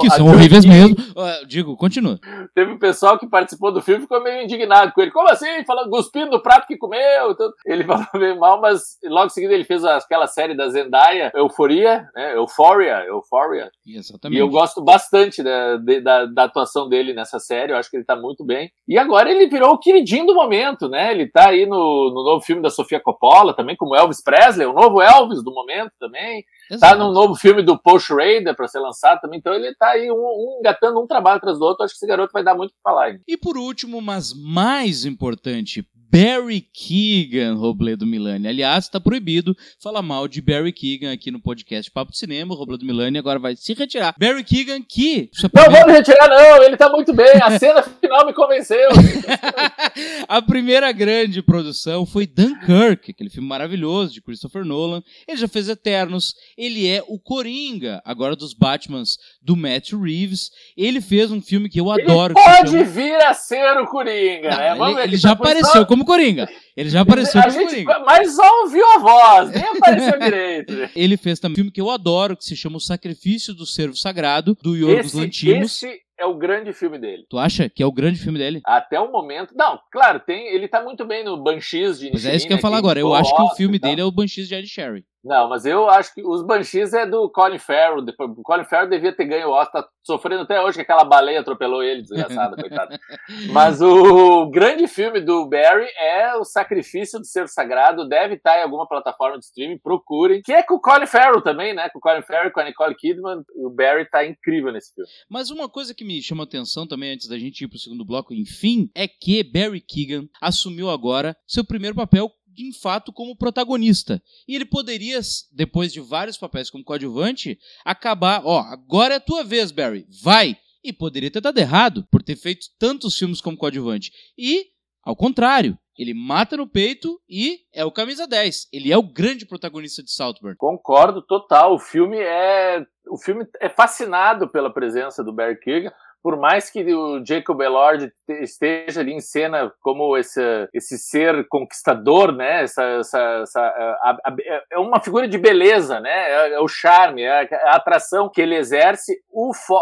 Que 0.00 0.10
são 0.10 0.26
horríveis 0.26 0.64
mesmo. 0.64 0.96
Ah, 1.16 1.40
digo, 1.46 1.76
continua. 1.76 2.18
Teve 2.54 2.72
um 2.72 2.78
pessoal 2.78 3.18
que 3.18 3.26
participou 3.28 3.72
do 3.72 3.80
filme 3.82 4.00
e 4.00 4.02
ficou 4.02 4.22
meio 4.22 4.42
indignado 4.42 4.92
com 4.92 5.00
ele. 5.02 5.10
Como 5.10 5.28
assim? 5.28 5.64
Falando, 5.66 5.90
cuspindo 5.90 6.30
no 6.30 6.42
prato 6.42 6.66
que 6.66 6.76
comeu. 6.76 7.34
Tudo. 7.36 7.54
Ele 7.66 7.84
falou 7.84 8.06
meio 8.14 8.38
mal, 8.38 8.60
mas 8.60 8.98
logo 9.04 9.26
em 9.26 9.30
seguida 9.30 9.54
ele 9.54 9.64
fez 9.64 9.84
aquela 9.84 10.26
série 10.26 10.54
da 10.56 10.68
Zendaya, 10.68 11.30
Euforia, 11.34 12.06
né? 12.14 12.34
Euphoria, 12.36 13.04
Euphoria. 13.06 13.70
Exatamente. 13.86 14.38
E 14.38 14.40
eu 14.40 14.48
gosto 14.48 14.82
bastante 14.82 15.42
da, 15.42 15.76
de- 15.76 16.00
da, 16.00 16.24
da 16.26 16.44
atuação 16.44 16.88
dele 16.88 17.12
nessa 17.12 17.38
série, 17.38 17.72
eu 17.72 17.76
acho 17.76 17.90
que 17.90 17.96
ele 17.96 18.04
tá 18.04 18.16
muito 18.16 18.44
bem. 18.44 18.70
E 18.88 18.98
agora 18.98 19.30
ele 19.30 19.46
virou 19.48 19.71
o 19.72 19.78
queridinho 19.78 20.26
do 20.26 20.34
momento, 20.34 20.88
né? 20.88 21.12
Ele 21.12 21.26
tá 21.26 21.48
aí 21.48 21.66
no, 21.66 22.10
no 22.14 22.22
novo 22.24 22.44
filme 22.44 22.62
da 22.62 22.70
Sofia 22.70 23.00
Coppola, 23.00 23.54
também 23.54 23.76
como 23.76 23.96
Elvis 23.96 24.22
Presley, 24.22 24.66
o 24.66 24.72
novo 24.72 25.00
Elvis 25.00 25.42
do 25.42 25.52
momento 25.52 25.92
também. 25.98 26.44
Tá 26.68 26.74
Exato. 26.74 26.98
no 26.98 27.12
novo 27.12 27.34
filme 27.34 27.62
do 27.62 27.78
Paul 27.78 27.98
Schrader 27.98 28.54
pra 28.54 28.68
ser 28.68 28.78
lançado 28.78 29.20
também, 29.20 29.38
então 29.38 29.52
ele 29.52 29.74
tá 29.74 29.90
aí 29.90 30.10
um, 30.10 30.14
um 30.14 30.58
engatando 30.60 31.00
um 31.00 31.06
trabalho 31.06 31.36
atrás 31.36 31.58
do 31.58 31.64
outro, 31.64 31.84
acho 31.84 31.94
que 31.94 31.98
esse 31.98 32.06
garoto 32.06 32.32
vai 32.32 32.42
dar 32.42 32.54
muito 32.54 32.70
o 32.70 32.74
que 32.74 32.82
falar 32.82 33.06
ainda. 33.06 33.20
E 33.26 33.36
por 33.36 33.56
último, 33.56 34.00
mas 34.00 34.32
mais 34.32 35.04
importante, 35.04 35.84
Barry 36.12 36.60
Keegan, 36.60 37.54
Robledo 37.54 38.06
Milani. 38.06 38.46
Aliás, 38.46 38.84
está 38.84 39.00
proibido 39.00 39.56
falar 39.82 40.02
mal 40.02 40.28
de 40.28 40.42
Barry 40.42 40.70
Keegan 40.70 41.10
aqui 41.10 41.30
no 41.30 41.40
podcast 41.40 41.90
Papo 41.90 42.12
de 42.12 42.18
Cinema. 42.18 42.52
O 42.52 42.56
Robledo 42.58 42.84
Milani 42.84 43.16
agora 43.16 43.38
vai 43.38 43.56
se 43.56 43.72
retirar. 43.72 44.14
Barry 44.18 44.44
Keegan, 44.44 44.82
que. 44.82 45.30
Não 45.54 45.70
vou 45.70 45.86
me 45.86 45.92
retirar, 45.92 46.28
não. 46.28 46.62
Ele 46.62 46.76
tá 46.76 46.90
muito 46.90 47.14
bem. 47.14 47.32
A 47.42 47.58
cena 47.58 47.82
final 47.82 48.26
me 48.26 48.34
convenceu. 48.34 48.90
A 50.28 50.42
primeira 50.42 50.92
grande 50.92 51.40
produção 51.42 52.04
foi 52.04 52.26
Dunkirk, 52.26 53.10
aquele 53.10 53.30
filme 53.30 53.48
maravilhoso 53.48 54.12
de 54.12 54.20
Christopher 54.20 54.64
Nolan. 54.66 55.02
Ele 55.26 55.38
já 55.38 55.48
fez 55.48 55.68
Eternos, 55.68 56.34
ele 56.58 56.86
é 56.88 57.02
o 57.08 57.18
Coringa, 57.18 58.02
agora 58.04 58.36
dos 58.36 58.52
Batmans 58.52 59.16
do 59.40 59.56
Matt 59.56 59.92
Reeves. 59.92 60.50
Ele 60.76 61.00
fez 61.00 61.30
um 61.30 61.40
filme 61.40 61.68
que 61.70 61.80
eu 61.80 61.90
adoro. 61.90 62.34
Ele 62.36 62.44
pode 62.56 62.70
chama- 62.70 62.84
vir 62.84 63.16
a 63.16 63.32
ser 63.34 63.78
o 63.78 63.86
Coringa, 63.86 64.50
Não, 64.50 64.86
né? 64.86 64.92
Ele, 64.92 65.00
ele 65.02 65.16
já 65.16 65.32
apareceu 65.32 65.66
só- 65.72 65.84
como 66.04 66.18
Coringa. 66.18 66.48
Ele 66.76 66.90
já 66.90 67.00
apareceu 67.00 67.40
a 67.40 67.44
como 67.44 67.54
gente, 67.54 67.84
Coringa. 67.84 67.98
Mas 68.06 68.34
só 68.34 68.62
ouviu 68.62 68.84
a 68.94 68.98
voz, 68.98 69.50
nem 69.50 69.64
apareceu 69.64 70.18
direito. 70.20 70.90
Ele 70.94 71.16
fez 71.16 71.38
também 71.38 71.52
um 71.52 71.56
filme 71.56 71.70
que 71.70 71.80
eu 71.80 71.90
adoro, 71.90 72.36
que 72.36 72.44
se 72.44 72.56
chama 72.56 72.76
O 72.76 72.80
Sacrifício 72.80 73.54
do 73.54 73.66
Servo 73.66 73.96
Sagrado, 73.96 74.56
do 74.62 74.76
Yorgos 74.76 75.14
Lantimos. 75.14 75.82
esse 75.82 76.00
é 76.18 76.26
o 76.26 76.34
grande 76.34 76.72
filme 76.72 76.98
dele. 76.98 77.24
Tu 77.28 77.38
acha 77.38 77.68
que 77.68 77.82
é 77.82 77.86
o 77.86 77.92
grande 77.92 78.18
filme 78.18 78.38
dele? 78.38 78.60
Até 78.64 79.00
o 79.00 79.10
momento. 79.10 79.54
Não, 79.56 79.78
claro, 79.90 80.20
tem, 80.20 80.54
ele 80.54 80.68
tá 80.68 80.82
muito 80.82 81.04
bem 81.04 81.24
no 81.24 81.42
Banshees 81.42 81.98
de 81.98 82.10
Mas 82.12 82.24
é 82.24 82.36
isso 82.36 82.46
que 82.46 82.52
eu 82.52 82.56
ia 82.56 82.62
falar 82.62 82.78
agora. 82.78 83.00
Eu 83.00 83.12
acho 83.12 83.34
que 83.34 83.42
o 83.42 83.50
filme 83.50 83.78
tal. 83.78 83.90
dele 83.90 84.02
é 84.02 84.04
o 84.04 84.12
Banshees 84.12 84.48
de 84.48 84.54
Ed 84.54 84.66
Sherry. 84.68 85.04
Não, 85.24 85.48
mas 85.48 85.64
eu 85.64 85.88
acho 85.88 86.12
que 86.14 86.22
os 86.24 86.44
Banshees 86.44 86.92
é 86.92 87.06
do 87.06 87.30
Colin 87.30 87.58
Farrell. 87.58 88.04
O 88.18 88.42
Colin 88.42 88.64
Farrell 88.64 88.90
devia 88.90 89.14
ter 89.14 89.24
ganho 89.24 89.48
o 89.48 89.52
Oscar, 89.52 89.82
tá 89.82 89.88
sofrendo 90.04 90.42
até 90.42 90.60
hoje 90.60 90.76
que 90.76 90.82
aquela 90.82 91.04
baleia 91.04 91.40
atropelou 91.40 91.82
ele, 91.82 92.02
desgraçado, 92.02 92.56
coitado. 92.56 92.98
Mas 93.52 93.80
o 93.80 94.50
grande 94.50 94.88
filme 94.88 95.20
do 95.20 95.48
Barry 95.48 95.86
é 95.96 96.34
O 96.34 96.44
Sacrifício 96.44 97.20
do 97.20 97.24
Ser 97.24 97.48
Sagrado, 97.48 98.08
deve 98.08 98.34
estar 98.34 98.58
em 98.58 98.64
alguma 98.64 98.86
plataforma 98.88 99.38
de 99.38 99.44
streaming, 99.44 99.78
procurem. 99.78 100.42
Que 100.42 100.52
é 100.52 100.62
com 100.62 100.74
o 100.74 100.80
Colin 100.80 101.06
Farrell 101.06 101.40
também, 101.40 101.72
né? 101.72 101.88
Com 101.90 101.98
o 101.98 102.02
Colin 102.02 102.22
Farrell, 102.22 102.50
com 102.50 102.60
a 102.60 102.64
Nicole 102.64 102.96
Kidman. 102.96 103.42
O 103.54 103.70
Barry 103.70 104.08
tá 104.10 104.26
incrível 104.26 104.72
nesse 104.72 104.92
filme. 104.92 105.08
Mas 105.30 105.50
uma 105.50 105.68
coisa 105.68 105.94
que 105.94 106.04
me 106.04 106.20
chama 106.20 106.42
atenção 106.42 106.86
também, 106.86 107.12
antes 107.12 107.28
da 107.28 107.38
gente 107.38 107.62
ir 107.62 107.68
pro 107.68 107.78
segundo 107.78 108.04
bloco, 108.04 108.34
enfim, 108.34 108.90
é 108.94 109.06
que 109.06 109.44
Barry 109.44 109.80
Keegan 109.80 110.26
assumiu 110.40 110.90
agora 110.90 111.36
seu 111.46 111.64
primeiro 111.64 111.94
papel 111.94 112.28
de 112.54 112.72
fato 112.78 113.12
como 113.12 113.36
protagonista. 113.36 114.22
E 114.46 114.54
ele 114.54 114.64
poderia, 114.64 115.20
depois 115.52 115.92
de 115.92 116.00
vários 116.00 116.36
papéis 116.36 116.70
como 116.70 116.84
coadjuvante, 116.84 117.58
acabar, 117.84 118.42
ó, 118.44 118.60
agora 118.60 119.14
é 119.14 119.16
a 119.16 119.20
tua 119.20 119.44
vez, 119.44 119.70
Barry, 119.70 120.06
vai! 120.22 120.56
E 120.84 120.92
poderia 120.92 121.30
ter 121.30 121.40
dado 121.40 121.58
errado 121.58 122.06
por 122.10 122.22
ter 122.22 122.36
feito 122.36 122.66
tantos 122.78 123.16
filmes 123.16 123.40
como 123.40 123.56
coadjuvante. 123.56 124.10
E, 124.36 124.66
ao 125.04 125.14
contrário, 125.14 125.78
ele 125.96 126.14
mata 126.14 126.56
no 126.56 126.66
peito 126.66 127.20
e 127.28 127.60
é 127.72 127.84
o 127.84 127.92
camisa 127.92 128.26
10. 128.26 128.68
Ele 128.72 128.90
é 128.90 128.96
o 128.96 129.02
grande 129.02 129.46
protagonista 129.46 130.02
de 130.02 130.10
Saltburn. 130.10 130.56
Concordo 130.56 131.22
total. 131.22 131.74
O 131.74 131.78
filme 131.78 132.18
é 132.18 132.84
o 133.08 133.18
filme 133.18 133.46
é 133.60 133.68
fascinado 133.68 134.48
pela 134.48 134.72
presença 134.72 135.22
do 135.22 135.32
Barry 135.32 135.58
Keoghan. 135.60 135.92
Por 136.22 136.36
mais 136.38 136.70
que 136.70 136.84
o 136.94 137.24
Jacob 137.26 137.60
Elord 137.60 138.12
te- 138.26 138.42
esteja 138.44 139.00
ali 139.00 139.12
em 139.12 139.20
cena 139.20 139.72
como 139.80 140.16
esse, 140.16 140.40
esse 140.72 140.96
ser 140.96 141.46
conquistador, 141.48 142.30
né? 142.30 142.62
Essa, 142.62 142.82
essa, 142.84 143.18
essa- 143.42 143.60
a- 143.60 144.16
a- 144.24 144.36
é 144.70 144.78
uma 144.78 145.00
figura 145.00 145.26
de 145.26 145.36
beleza, 145.36 145.98
né? 145.98 146.10
É, 146.30 146.52
é 146.54 146.60
o 146.60 146.68
charme, 146.68 147.22
é 147.22 147.30
a, 147.30 147.42
é 147.42 147.68
a 147.68 147.76
atração 147.76 148.28
que 148.28 148.40
ele 148.40 148.54
exerce. 148.54 149.12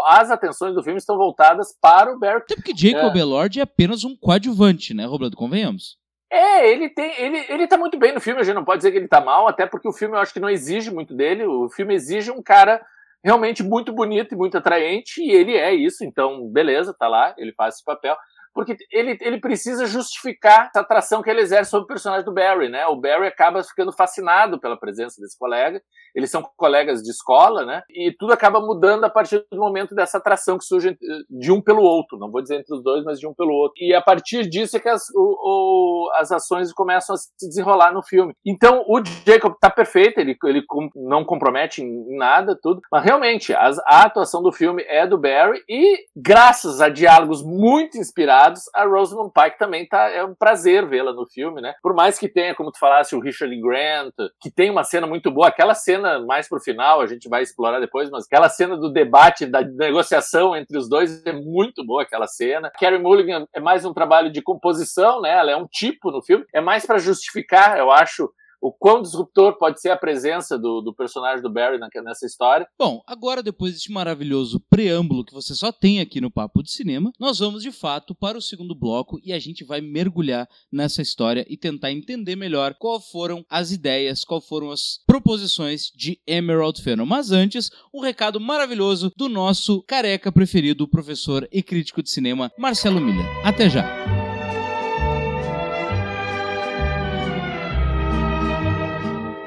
As 0.07 0.31
atenções 0.31 0.73
do 0.73 0.83
filme 0.83 0.97
estão 0.97 1.15
voltadas 1.17 1.75
para 1.79 2.11
o 2.11 2.19
Barry 2.19 2.37
Até 2.37 2.55
porque 2.55 2.73
Jacob 2.75 3.15
É. 3.15 3.19
Elord 3.19 3.59
é 3.59 3.63
apenas 3.63 4.03
um 4.03 4.15
coadjuvante, 4.15 4.93
né, 4.93 5.05
Robledo? 5.05 5.37
Convenhamos. 5.37 5.97
É, 6.31 6.71
ele 6.71 6.89
tem. 6.89 7.11
Ele, 7.21 7.45
ele 7.49 7.67
tá 7.67 7.77
muito 7.77 7.99
bem 7.99 8.13
no 8.13 8.21
filme, 8.21 8.39
a 8.39 8.43
gente 8.43 8.55
não 8.55 8.63
pode 8.63 8.77
dizer 8.77 8.91
que 8.91 8.97
ele 8.97 9.07
tá 9.07 9.19
mal, 9.19 9.47
até 9.47 9.65
porque 9.67 9.87
o 9.87 9.91
filme 9.93 10.15
eu 10.15 10.19
acho 10.21 10.33
que 10.33 10.39
não 10.39 10.49
exige 10.49 10.89
muito 10.89 11.13
dele. 11.13 11.45
O 11.45 11.69
filme 11.69 11.93
exige 11.93 12.31
um 12.31 12.41
cara 12.41 12.81
realmente 13.23 13.63
muito 13.63 13.93
bonito 13.93 14.33
e 14.33 14.37
muito 14.37 14.57
atraente, 14.57 15.21
e 15.21 15.31
ele 15.31 15.55
é 15.55 15.73
isso, 15.73 16.03
então, 16.03 16.47
beleza, 16.49 16.95
tá 16.97 17.07
lá, 17.07 17.33
ele 17.37 17.53
faz 17.53 17.75
esse 17.75 17.83
papel. 17.83 18.15
Porque 18.53 18.75
ele, 18.91 19.17
ele 19.21 19.39
precisa 19.39 19.85
justificar 19.85 20.67
essa 20.69 20.81
atração 20.81 21.21
que 21.21 21.29
ele 21.29 21.41
exerce 21.41 21.71
sobre 21.71 21.85
o 21.85 21.87
personagem 21.87 22.25
do 22.25 22.33
Barry, 22.33 22.69
né? 22.69 22.85
O 22.87 22.95
Barry 22.95 23.27
acaba 23.27 23.63
ficando 23.63 23.91
fascinado 23.93 24.59
pela 24.59 24.77
presença 24.77 25.21
desse 25.21 25.37
colega. 25.37 25.81
Eles 26.13 26.29
são 26.29 26.43
colegas 26.57 27.01
de 27.01 27.09
escola, 27.09 27.65
né? 27.65 27.81
E 27.89 28.11
tudo 28.19 28.33
acaba 28.33 28.59
mudando 28.59 29.05
a 29.05 29.09
partir 29.09 29.45
do 29.51 29.57
momento 29.59 29.95
dessa 29.95 30.17
atração 30.17 30.57
que 30.57 30.65
surge 30.65 30.89
eh, 30.89 30.95
de 31.29 31.51
um 31.51 31.61
pelo 31.61 31.81
outro. 31.81 32.17
Não 32.17 32.29
vou 32.29 32.41
dizer 32.41 32.55
entre 32.59 32.75
os 32.75 32.83
dois, 32.83 33.03
mas 33.05 33.19
de 33.19 33.25
um 33.27 33.33
pelo 33.33 33.53
outro. 33.53 33.75
E 33.81 33.93
a 33.93 34.01
partir 34.01 34.47
disso 34.49 34.75
é 34.75 34.79
que 34.79 34.89
as, 34.89 35.03
o- 35.15 36.07
o- 36.07 36.11
as 36.15 36.31
ações 36.31 36.73
começam 36.73 37.15
a 37.15 37.17
se 37.17 37.47
desenrolar 37.47 37.93
no 37.93 38.03
filme. 38.03 38.33
Então, 38.45 38.83
o 38.87 39.01
Jacob 39.25 39.53
tá 39.61 39.69
perfeito, 39.69 40.19
ele, 40.19 40.37
ele 40.43 40.63
não 40.95 41.23
compromete 41.23 41.81
em 41.81 42.17
nada, 42.17 42.57
tudo. 42.61 42.81
Mas 42.91 43.03
realmente, 43.05 43.53
as- 43.53 43.79
a 43.79 44.03
atuação 44.03 44.43
do 44.43 44.51
filme 44.51 44.83
é 44.89 45.07
do 45.07 45.17
Barry 45.17 45.61
e, 45.69 45.97
graças 46.15 46.81
a 46.81 46.89
diálogos 46.89 47.41
muito 47.41 47.97
inspirados, 47.97 48.40
a 48.73 48.85
Rosamund 48.85 49.31
Pike 49.33 49.57
também 49.57 49.87
tá. 49.87 50.09
É 50.09 50.23
um 50.23 50.33
prazer 50.33 50.87
vê-la 50.87 51.13
no 51.13 51.25
filme, 51.25 51.61
né? 51.61 51.73
Por 51.81 51.93
mais 51.93 52.17
que 52.17 52.27
tenha, 52.27 52.55
como 52.55 52.71
tu 52.71 52.79
falasse, 52.79 53.15
o 53.15 53.19
Richard 53.19 53.55
Grant, 53.61 54.13
que 54.39 54.49
tem 54.49 54.69
uma 54.69 54.83
cena 54.83 55.07
muito 55.07 55.31
boa, 55.31 55.47
aquela 55.47 55.73
cena 55.73 56.19
mais 56.19 56.47
pro 56.47 56.59
final, 56.59 57.01
a 57.01 57.07
gente 57.07 57.29
vai 57.29 57.43
explorar 57.43 57.79
depois, 57.79 58.09
mas 58.09 58.25
aquela 58.25 58.49
cena 58.49 58.77
do 58.77 58.91
debate, 58.91 59.45
da 59.45 59.61
negociação 59.61 60.55
entre 60.55 60.77
os 60.77 60.89
dois 60.89 61.25
é 61.25 61.33
muito 61.33 61.85
boa 61.85 62.03
aquela 62.03 62.27
cena. 62.27 62.71
Carrie 62.79 62.97
Mulligan 62.97 63.47
é 63.53 63.59
mais 63.59 63.85
um 63.85 63.93
trabalho 63.93 64.31
de 64.31 64.41
composição, 64.41 65.21
né? 65.21 65.31
Ela 65.31 65.51
é 65.51 65.55
um 65.55 65.67
tipo 65.67 66.11
no 66.11 66.21
filme, 66.21 66.45
é 66.53 66.61
mais 66.61 66.85
para 66.85 66.97
justificar, 66.97 67.77
eu 67.77 67.91
acho, 67.91 68.31
o 68.61 68.71
quão 68.71 69.01
disruptor 69.01 69.57
pode 69.57 69.81
ser 69.81 69.89
a 69.89 69.97
presença 69.97 70.57
do, 70.57 70.81
do 70.81 70.93
personagem 70.93 71.41
do 71.41 71.49
Barry 71.49 71.79
na- 71.79 71.89
nessa 72.03 72.25
história. 72.25 72.67
Bom, 72.77 73.01
agora 73.07 73.41
depois 73.41 73.73
deste 73.73 73.91
maravilhoso 73.91 74.59
preâmbulo 74.69 75.25
que 75.25 75.33
você 75.33 75.55
só 75.55 75.71
tem 75.71 75.99
aqui 75.99 76.21
no 76.21 76.29
Papo 76.31 76.61
de 76.61 76.71
Cinema, 76.71 77.11
nós 77.19 77.39
vamos 77.39 77.63
de 77.63 77.71
fato 77.71 78.13
para 78.13 78.37
o 78.37 78.41
segundo 78.41 78.75
bloco 78.75 79.19
e 79.23 79.33
a 79.33 79.39
gente 79.39 79.63
vai 79.63 79.81
mergulhar 79.81 80.47
nessa 80.71 81.01
história 81.01 81.45
e 81.49 81.57
tentar 81.57 81.91
entender 81.91 82.35
melhor 82.35 82.75
qual 82.79 82.99
foram 83.01 83.43
as 83.49 83.71
ideias, 83.71 84.23
qual 84.23 84.39
foram 84.39 84.69
as 84.71 84.99
proposições 85.07 85.91
de 85.95 86.19
Emerald 86.27 86.81
Fennel. 86.81 87.05
Mas 87.05 87.31
antes, 87.31 87.71
um 87.93 88.01
recado 88.01 88.39
maravilhoso 88.39 89.11
do 89.17 89.27
nosso 89.27 89.81
careca 89.83 90.31
preferido, 90.31 90.87
professor 90.87 91.47
e 91.51 91.63
crítico 91.63 92.03
de 92.03 92.09
cinema 92.11 92.51
Marcelo 92.57 93.01
Miller. 93.01 93.25
Até 93.43 93.69
já! 93.69 94.20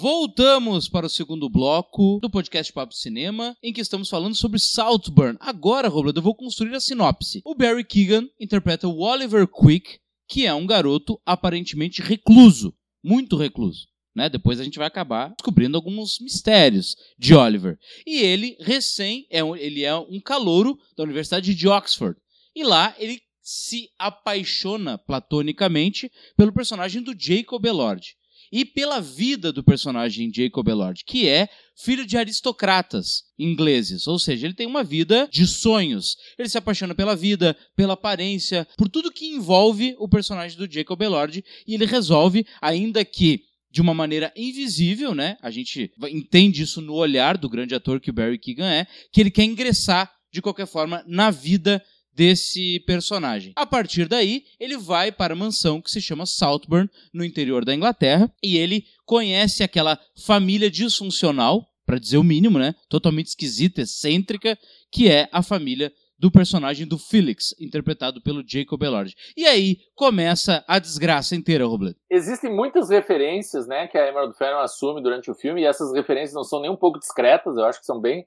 Voltamos 0.00 0.88
para 0.88 1.06
o 1.06 1.10
segundo 1.10 1.50
bloco 1.50 2.20
do 2.22 2.30
podcast 2.30 2.72
Papo 2.72 2.94
Cinema, 2.94 3.56
em 3.60 3.72
que 3.72 3.80
estamos 3.80 4.08
falando 4.08 4.36
sobre 4.36 4.60
Saltburn. 4.60 5.36
Agora, 5.40 5.88
Robledo, 5.88 6.20
eu 6.20 6.22
vou 6.22 6.36
construir 6.36 6.72
a 6.76 6.78
sinopse. 6.78 7.42
O 7.44 7.52
Barry 7.52 7.82
Keegan 7.82 8.28
interpreta 8.38 8.86
o 8.86 9.00
Oliver 9.00 9.48
Quick, 9.48 9.98
que 10.28 10.46
é 10.46 10.54
um 10.54 10.64
garoto 10.64 11.20
aparentemente 11.26 12.00
recluso, 12.00 12.72
muito 13.02 13.36
recluso. 13.36 13.88
Né? 14.14 14.28
Depois 14.28 14.60
a 14.60 14.64
gente 14.64 14.78
vai 14.78 14.86
acabar 14.86 15.30
descobrindo 15.30 15.76
alguns 15.76 16.20
mistérios 16.20 16.94
de 17.18 17.34
Oliver. 17.34 17.76
E 18.06 18.18
ele, 18.18 18.56
recém, 18.60 19.26
é 19.28 19.42
um, 19.42 19.56
ele 19.56 19.82
é 19.82 19.96
um 19.96 20.20
calouro 20.20 20.78
da 20.96 21.02
Universidade 21.02 21.52
de 21.52 21.66
Oxford. 21.66 22.16
E 22.54 22.62
lá 22.62 22.94
ele 23.00 23.20
se 23.42 23.90
apaixona 23.98 24.96
platonicamente 24.96 26.08
pelo 26.36 26.52
personagem 26.52 27.02
do 27.02 27.16
Jacob 27.18 27.64
Elord. 27.64 28.16
E 28.52 28.64
pela 28.64 29.00
vida 29.00 29.52
do 29.52 29.62
personagem 29.62 30.32
Jacob 30.34 30.68
Elord, 30.68 31.04
que 31.04 31.28
é 31.28 31.48
filho 31.76 32.04
de 32.04 32.16
aristocratas 32.16 33.24
ingleses, 33.38 34.06
ou 34.06 34.18
seja, 34.18 34.46
ele 34.46 34.54
tem 34.54 34.66
uma 34.66 34.82
vida 34.82 35.28
de 35.30 35.46
sonhos. 35.46 36.16
Ele 36.38 36.48
se 36.48 36.58
apaixona 36.58 36.94
pela 36.94 37.14
vida, 37.14 37.56
pela 37.76 37.94
aparência, 37.94 38.66
por 38.76 38.88
tudo 38.88 39.12
que 39.12 39.26
envolve 39.26 39.94
o 39.98 40.08
personagem 40.08 40.58
do 40.58 40.70
Jacob 40.70 41.00
Elord 41.00 41.44
e 41.66 41.74
ele 41.74 41.86
resolve, 41.86 42.44
ainda 42.60 43.04
que 43.04 43.42
de 43.70 43.80
uma 43.80 43.94
maneira 43.94 44.32
invisível, 44.34 45.14
né? 45.14 45.36
A 45.42 45.50
gente 45.50 45.92
entende 46.10 46.62
isso 46.62 46.80
no 46.80 46.94
olhar 46.94 47.36
do 47.36 47.48
grande 47.48 47.74
ator 47.74 48.00
que 48.00 48.10
o 48.10 48.12
Barry 48.12 48.38
Keegan 48.38 48.70
é, 48.70 48.86
que 49.12 49.20
ele 49.20 49.30
quer 49.30 49.44
ingressar 49.44 50.10
de 50.32 50.42
qualquer 50.42 50.66
forma 50.66 51.04
na 51.06 51.30
vida 51.30 51.82
desse 52.18 52.80
personagem. 52.80 53.52
A 53.54 53.64
partir 53.64 54.08
daí, 54.08 54.42
ele 54.58 54.76
vai 54.76 55.12
para 55.12 55.34
a 55.34 55.36
mansão 55.36 55.80
que 55.80 55.88
se 55.88 56.02
chama 56.02 56.26
Southburn, 56.26 56.90
no 57.14 57.24
interior 57.24 57.64
da 57.64 57.72
Inglaterra, 57.72 58.28
e 58.42 58.58
ele 58.58 58.84
conhece 59.06 59.62
aquela 59.62 59.96
família 60.26 60.68
disfuncional, 60.68 61.64
para 61.86 62.00
dizer 62.00 62.18
o 62.18 62.24
mínimo, 62.24 62.58
né? 62.58 62.74
Totalmente 62.88 63.28
esquisita, 63.28 63.82
excêntrica, 63.82 64.58
que 64.90 65.08
é 65.08 65.28
a 65.30 65.44
família 65.44 65.92
do 66.18 66.28
personagem 66.28 66.88
do 66.88 66.98
Felix, 66.98 67.54
interpretado 67.60 68.20
pelo 68.20 68.42
Jacob 68.44 68.82
Elord. 68.82 69.14
E 69.36 69.46
aí 69.46 69.76
começa 69.94 70.64
a 70.66 70.80
desgraça 70.80 71.36
inteira, 71.36 71.64
Robledo. 71.66 71.96
Existem 72.10 72.52
muitas 72.52 72.90
referências, 72.90 73.68
né, 73.68 73.86
que 73.86 73.96
a 73.96 74.08
Emerald 74.08 74.36
Fennel 74.36 74.58
assume 74.58 75.00
durante 75.00 75.30
o 75.30 75.34
filme, 75.36 75.62
e 75.62 75.64
essas 75.64 75.92
referências 75.92 76.34
não 76.34 76.42
são 76.42 76.60
nem 76.60 76.70
um 76.70 76.76
pouco 76.76 76.98
discretas, 76.98 77.56
eu 77.56 77.64
acho 77.64 77.78
que 77.78 77.86
são 77.86 78.00
bem, 78.00 78.26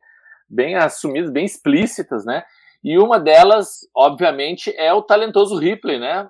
bem 0.50 0.76
assumidas, 0.76 1.30
bem 1.30 1.44
explícitas, 1.44 2.24
né? 2.24 2.44
E 2.84 2.98
uma 2.98 3.20
delas, 3.20 3.88
obviamente, 3.96 4.74
é 4.76 4.92
o 4.94 5.02
talentoso 5.02 5.56
Ripley, 5.58 6.00
né? 6.00 6.28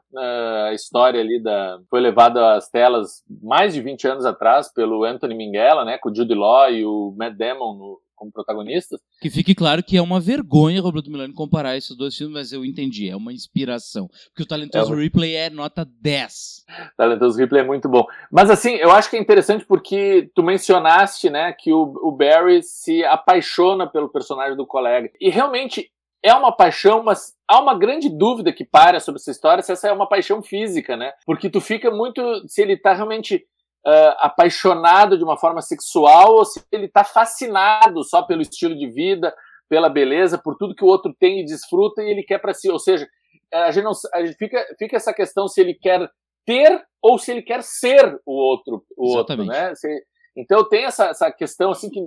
A 0.67 0.73
história 0.73 1.19
ali 1.21 1.41
da 1.41 1.79
foi 1.89 1.99
levada 2.01 2.55
às 2.55 2.69
telas 2.69 3.23
mais 3.41 3.73
de 3.73 3.81
20 3.81 4.07
anos 4.07 4.25
atrás 4.25 4.71
pelo 4.73 5.03
Anthony 5.03 5.35
Minghella, 5.35 5.85
né, 5.85 5.97
com 5.97 6.09
o 6.09 6.15
Jude 6.15 6.33
Law 6.33 6.69
e 6.69 6.85
o 6.85 7.13
Matt 7.17 7.35
Damon 7.37 7.75
no, 7.77 7.99
como 8.15 8.31
protagonistas. 8.31 8.99
Que 9.21 9.29
fique 9.29 9.55
claro 9.55 9.81
que 9.81 9.95
é 9.97 10.01
uma 10.01 10.19
vergonha, 10.19 10.81
Roberto 10.81 11.09
Milano, 11.09 11.33
comparar 11.33 11.77
esses 11.77 11.95
dois 11.95 12.15
filmes, 12.17 12.33
mas 12.35 12.51
eu 12.51 12.65
entendi, 12.65 13.09
é 13.09 13.15
uma 13.15 13.31
inspiração. 13.33 14.07
Porque 14.27 14.43
o 14.43 14.47
talentoso 14.47 14.91
É 14.91 14.95
uma- 14.95 15.01
Ripley 15.01 15.35
é 15.35 15.49
nota 15.49 15.87
10. 16.01 16.65
Talentoso 16.97 17.39
Ripley 17.39 17.61
é 17.61 17.65
muito 17.65 17.87
bom. 17.87 18.05
Mas 18.31 18.49
assim, 18.49 18.73
eu 18.75 18.91
acho 18.91 19.09
que 19.09 19.15
é 19.15 19.19
interessante 19.21 19.65
porque 19.65 20.29
tu 20.35 20.43
mencionaste, 20.43 21.29
né, 21.29 21.53
que 21.57 21.71
o, 21.71 21.81
o 22.03 22.11
Barry 22.11 22.61
se 22.61 23.03
apaixona 23.05 23.87
pelo 23.87 24.09
personagem 24.09 24.57
do 24.57 24.67
colega. 24.67 25.09
E 25.19 25.29
realmente 25.29 25.89
é 26.23 26.33
uma 26.33 26.51
paixão, 26.55 27.03
mas 27.03 27.33
há 27.47 27.59
uma 27.59 27.77
grande 27.77 28.09
dúvida 28.09 28.53
que 28.53 28.63
para 28.63 28.99
sobre 28.99 29.19
essa 29.19 29.31
história 29.31 29.63
se 29.63 29.71
essa 29.71 29.87
é 29.87 29.91
uma 29.91 30.07
paixão 30.07 30.41
física, 30.41 30.95
né? 30.95 31.13
Porque 31.25 31.49
tu 31.49 31.59
fica 31.59 31.89
muito 31.89 32.21
se 32.47 32.61
ele 32.61 32.77
tá 32.77 32.93
realmente 32.93 33.45
ah, 33.85 34.17
apaixonado 34.27 35.17
de 35.17 35.23
uma 35.23 35.37
forma 35.37 35.61
sexual 35.61 36.33
ou 36.35 36.45
se 36.45 36.63
ele 36.71 36.87
tá 36.87 37.03
fascinado 37.03 38.03
só 38.03 38.21
pelo 38.21 38.41
estilo 38.41 38.75
de 38.77 38.87
vida, 38.87 39.33
pela 39.67 39.89
beleza, 39.89 40.37
por 40.37 40.55
tudo 40.57 40.75
que 40.75 40.83
o 40.83 40.87
outro 40.87 41.13
tem 41.19 41.41
e 41.41 41.45
desfruta 41.45 42.03
e 42.03 42.09
ele 42.11 42.23
quer 42.23 42.39
para 42.39 42.53
si. 42.53 42.69
Ou 42.69 42.77
seja, 42.77 43.07
a 43.51 43.71
gente 43.71 43.83
não 43.83 43.91
a 44.13 44.23
gente 44.23 44.37
fica, 44.37 44.63
fica 44.77 44.97
essa 44.97 45.13
questão 45.13 45.47
se 45.47 45.59
ele 45.59 45.73
quer 45.73 46.07
ter 46.45 46.83
ou 47.01 47.17
se 47.17 47.31
ele 47.31 47.41
quer 47.41 47.63
ser 47.63 48.19
o 48.25 48.33
outro, 48.33 48.83
o 48.95 49.15
outro, 49.15 49.33
Exatamente. 49.33 49.49
né? 49.49 49.75
Se- 49.75 50.03
então 50.37 50.67
tem 50.67 50.85
essa, 50.85 51.07
essa 51.07 51.31
questão 51.31 51.71
assim 51.71 51.89
que, 51.89 51.99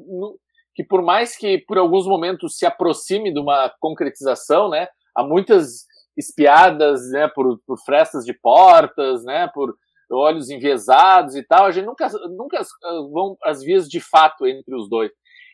que 0.74 0.82
por 0.82 1.02
mais 1.02 1.36
que 1.36 1.58
por 1.58 1.78
alguns 1.78 2.06
momentos 2.06 2.56
se 2.56 2.66
aproxime 2.66 3.32
de 3.32 3.38
uma 3.38 3.72
concretização, 3.80 4.68
né? 4.68 4.88
Há 5.16 5.22
muitas 5.22 5.86
espiadas, 6.16 7.10
né? 7.10 7.28
Por, 7.28 7.60
por 7.66 7.78
frestas 7.84 8.24
de 8.24 8.32
portas, 8.32 9.24
né? 9.24 9.48
Por 9.54 9.74
olhos 10.10 10.50
enviesados 10.50 11.36
e 11.36 11.42
tal. 11.42 11.66
A 11.66 11.70
gente 11.70 11.86
nunca 11.86 12.08
nunca 12.30 12.60
ah, 12.60 13.08
vão 13.12 13.36
as 13.44 13.62
vias 13.62 13.88
de 13.88 14.00
fato 14.00 14.46
entre 14.46 14.74
os 14.74 14.88
dois. 14.88 15.10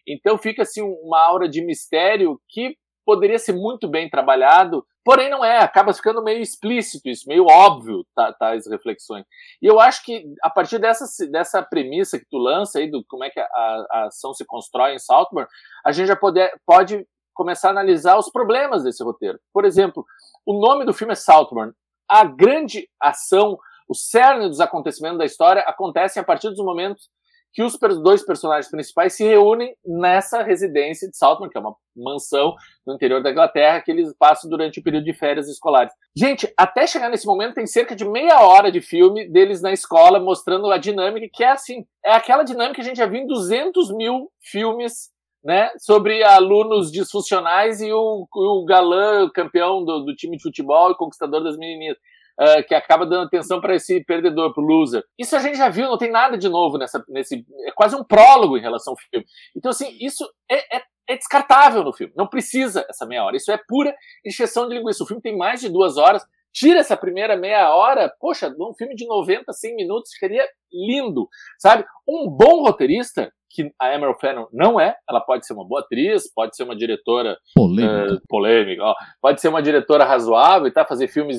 Então 0.07 0.39
fica 0.39 0.63
assim 0.63 0.83
uma 0.83 1.21
aura 1.21 1.49
de 1.49 1.65
mistério 1.65 2.41
que 2.49 2.77
poderia 3.05 3.39
ser 3.39 3.53
muito 3.53 3.89
bem 3.89 4.09
trabalhado, 4.09 4.87
porém 5.05 5.31
não 5.31 5.45
é, 5.45 5.59
acaba 5.59 5.93
ficando 5.93 6.23
meio 6.23 6.41
explícito 6.41 7.09
isso, 7.09 7.29
meio 7.29 7.47
óbvio 7.47 8.05
tá, 8.15 8.33
tais 8.33 8.67
reflexões. 8.67 9.25
E 9.61 9.67
eu 9.67 9.81
acho 9.81 10.05
que 10.05 10.25
a 10.43 10.51
partir 10.51 10.79
dessa, 10.79 11.05
dessa 11.31 11.63
premissa 11.63 12.19
que 12.19 12.27
tu 12.31 12.39
lança 12.39 12.79
aí, 12.79 12.91
do 12.91 13.05
como 13.09 13.25
é 13.25 13.31
que 13.31 13.41
a, 13.41 13.47
a 13.91 14.05
ação 14.07 14.33
se 14.35 14.45
constrói 14.45 14.95
em 14.95 14.99
Southburn, 14.99 15.49
a 15.85 15.93
gente 15.93 16.09
já 16.09 16.17
pode, 16.17 16.41
pode 16.67 17.07
começar 17.35 17.69
a 17.69 17.73
analisar 17.73 18.19
os 18.19 18.31
problemas 18.31 18.85
desse 18.85 19.03
roteiro. 19.03 19.39
Por 19.53 19.65
exemplo, 19.65 20.05
o 20.45 20.61
nome 20.61 20.85
do 20.85 20.93
filme 20.93 21.13
é 21.13 21.17
Southburn. 21.17 21.73
A 22.09 22.25
grande 22.25 22.89
ação, 23.01 23.59
o 23.89 23.95
cerne 23.95 24.49
dos 24.49 24.61
acontecimentos 24.61 25.19
da 25.19 25.25
história 25.25 25.63
acontecem 25.63 26.21
a 26.21 26.25
partir 26.25 26.51
dos 26.51 26.59
momentos 26.59 27.09
que 27.53 27.63
os 27.63 27.77
dois 28.03 28.25
personagens 28.25 28.71
principais 28.71 29.15
se 29.15 29.25
reúnem 29.25 29.75
nessa 29.85 30.43
residência 30.43 31.09
de 31.09 31.17
Southburn, 31.17 31.51
que 31.51 31.59
é 31.59 31.61
uma 31.61 31.75
mansão 31.97 32.55
no 32.87 32.95
interior 32.95 33.23
da 33.23 33.31
Inglaterra, 33.31 33.81
que 33.81 33.91
eles 33.91 34.15
passam 34.17 34.49
durante 34.49 34.79
o 34.79 34.83
período 34.83 35.05
de 35.05 35.13
férias 35.13 35.49
escolares. 35.49 35.93
Gente, 36.17 36.53
até 36.57 36.87
chegar 36.87 37.09
nesse 37.09 37.27
momento 37.27 37.55
tem 37.55 37.67
cerca 37.67 37.97
de 37.97 38.05
meia 38.05 38.41
hora 38.41 38.71
de 38.71 38.81
filme 38.81 39.29
deles 39.29 39.61
na 39.61 39.73
escola 39.73 40.21
mostrando 40.21 40.71
a 40.71 40.79
dinâmica, 40.79 41.29
que 41.33 41.43
é 41.43 41.51
assim, 41.51 41.85
é 42.05 42.13
aquela 42.13 42.45
dinâmica 42.45 42.77
que 42.77 42.81
a 42.83 42.85
gente 42.85 42.99
já 42.99 43.07
viu 43.07 43.21
em 43.21 43.27
200 43.27 43.95
mil 43.97 44.31
filmes 44.41 45.11
né, 45.43 45.71
sobre 45.79 46.23
alunos 46.23 46.93
disfuncionais 46.93 47.81
e 47.81 47.91
o, 47.93 48.27
o 48.33 48.65
galã 48.65 49.29
campeão 49.31 49.85
do, 49.85 50.05
do 50.05 50.15
time 50.15 50.37
de 50.37 50.43
futebol 50.43 50.91
e 50.91 50.97
conquistador 50.97 51.43
das 51.43 51.57
menininhas. 51.57 51.97
Ah, 52.41 52.63
que 52.63 52.75
acaba 52.75 53.05
dando 53.05 53.27
atenção 53.27 53.61
para 53.61 53.75
esse 53.75 54.03
perdedor, 54.03 54.55
pro 54.55 54.63
loser. 54.63 55.05
Isso 55.19 55.37
a 55.37 55.41
gente 55.41 55.59
já 55.59 55.69
viu, 55.69 55.89
não 55.89 55.99
tem 55.99 56.11
nada 56.11 56.39
de 56.39 56.49
novo 56.49 56.79
nessa, 56.79 57.05
nesse. 57.07 57.45
É 57.67 57.73
quase 57.73 57.95
um 57.95 58.03
prólogo 58.03 58.57
em 58.57 58.63
relação 58.63 58.95
ao 58.95 58.97
filme. 58.97 59.27
Então, 59.55 59.71
assim, 59.71 59.95
isso 60.01 60.27
é, 60.51 60.79
é, 60.79 60.83
é 61.11 61.17
descartável 61.19 61.85
no 61.85 61.93
filme. 61.93 62.15
Não 62.17 62.27
precisa 62.27 62.87
essa 62.89 63.05
meia 63.05 63.25
hora. 63.25 63.37
Isso 63.37 63.53
é 63.53 63.61
pura 63.69 63.95
encheção 64.25 64.67
de 64.67 64.75
linguiça. 64.75 65.05
O 65.05 65.07
filme 65.07 65.21
tem 65.21 65.37
mais 65.37 65.61
de 65.61 65.69
duas 65.69 65.99
horas. 65.99 66.25
Tira 66.53 66.81
essa 66.81 66.97
primeira 66.97 67.37
meia 67.37 67.75
hora, 67.75 68.11
poxa, 68.19 68.49
num 68.49 68.75
filme 68.75 68.95
de 68.97 69.07
90, 69.07 69.53
100 69.53 69.77
minutos, 69.77 70.13
ficaria 70.13 70.45
lindo, 70.73 71.29
sabe? 71.59 71.85
Um 72.09 72.29
bom 72.29 72.63
roteirista, 72.63 73.31
que 73.51 73.73
a 73.81 73.93
Emerald 73.93 74.19
Fennel 74.21 74.49
não 74.53 74.81
é, 74.81 74.97
ela 75.09 75.21
pode 75.21 75.45
ser 75.45 75.53
uma 75.53 75.67
boa 75.67 75.81
atriz, 75.81 76.33
pode 76.33 76.57
ser 76.57 76.63
uma 76.63 76.77
diretora 76.77 77.37
Polêmica. 77.55 78.15
eh, 78.15 78.19
polêmica, 78.29 78.83
ó, 78.85 78.95
pode 79.21 79.41
ser 79.41 79.49
uma 79.49 79.61
diretora 79.61 80.05
razoável 80.05 80.69
e 80.69 80.73
tá 80.73 80.85
fazer 80.85 81.09
filmes 81.09 81.39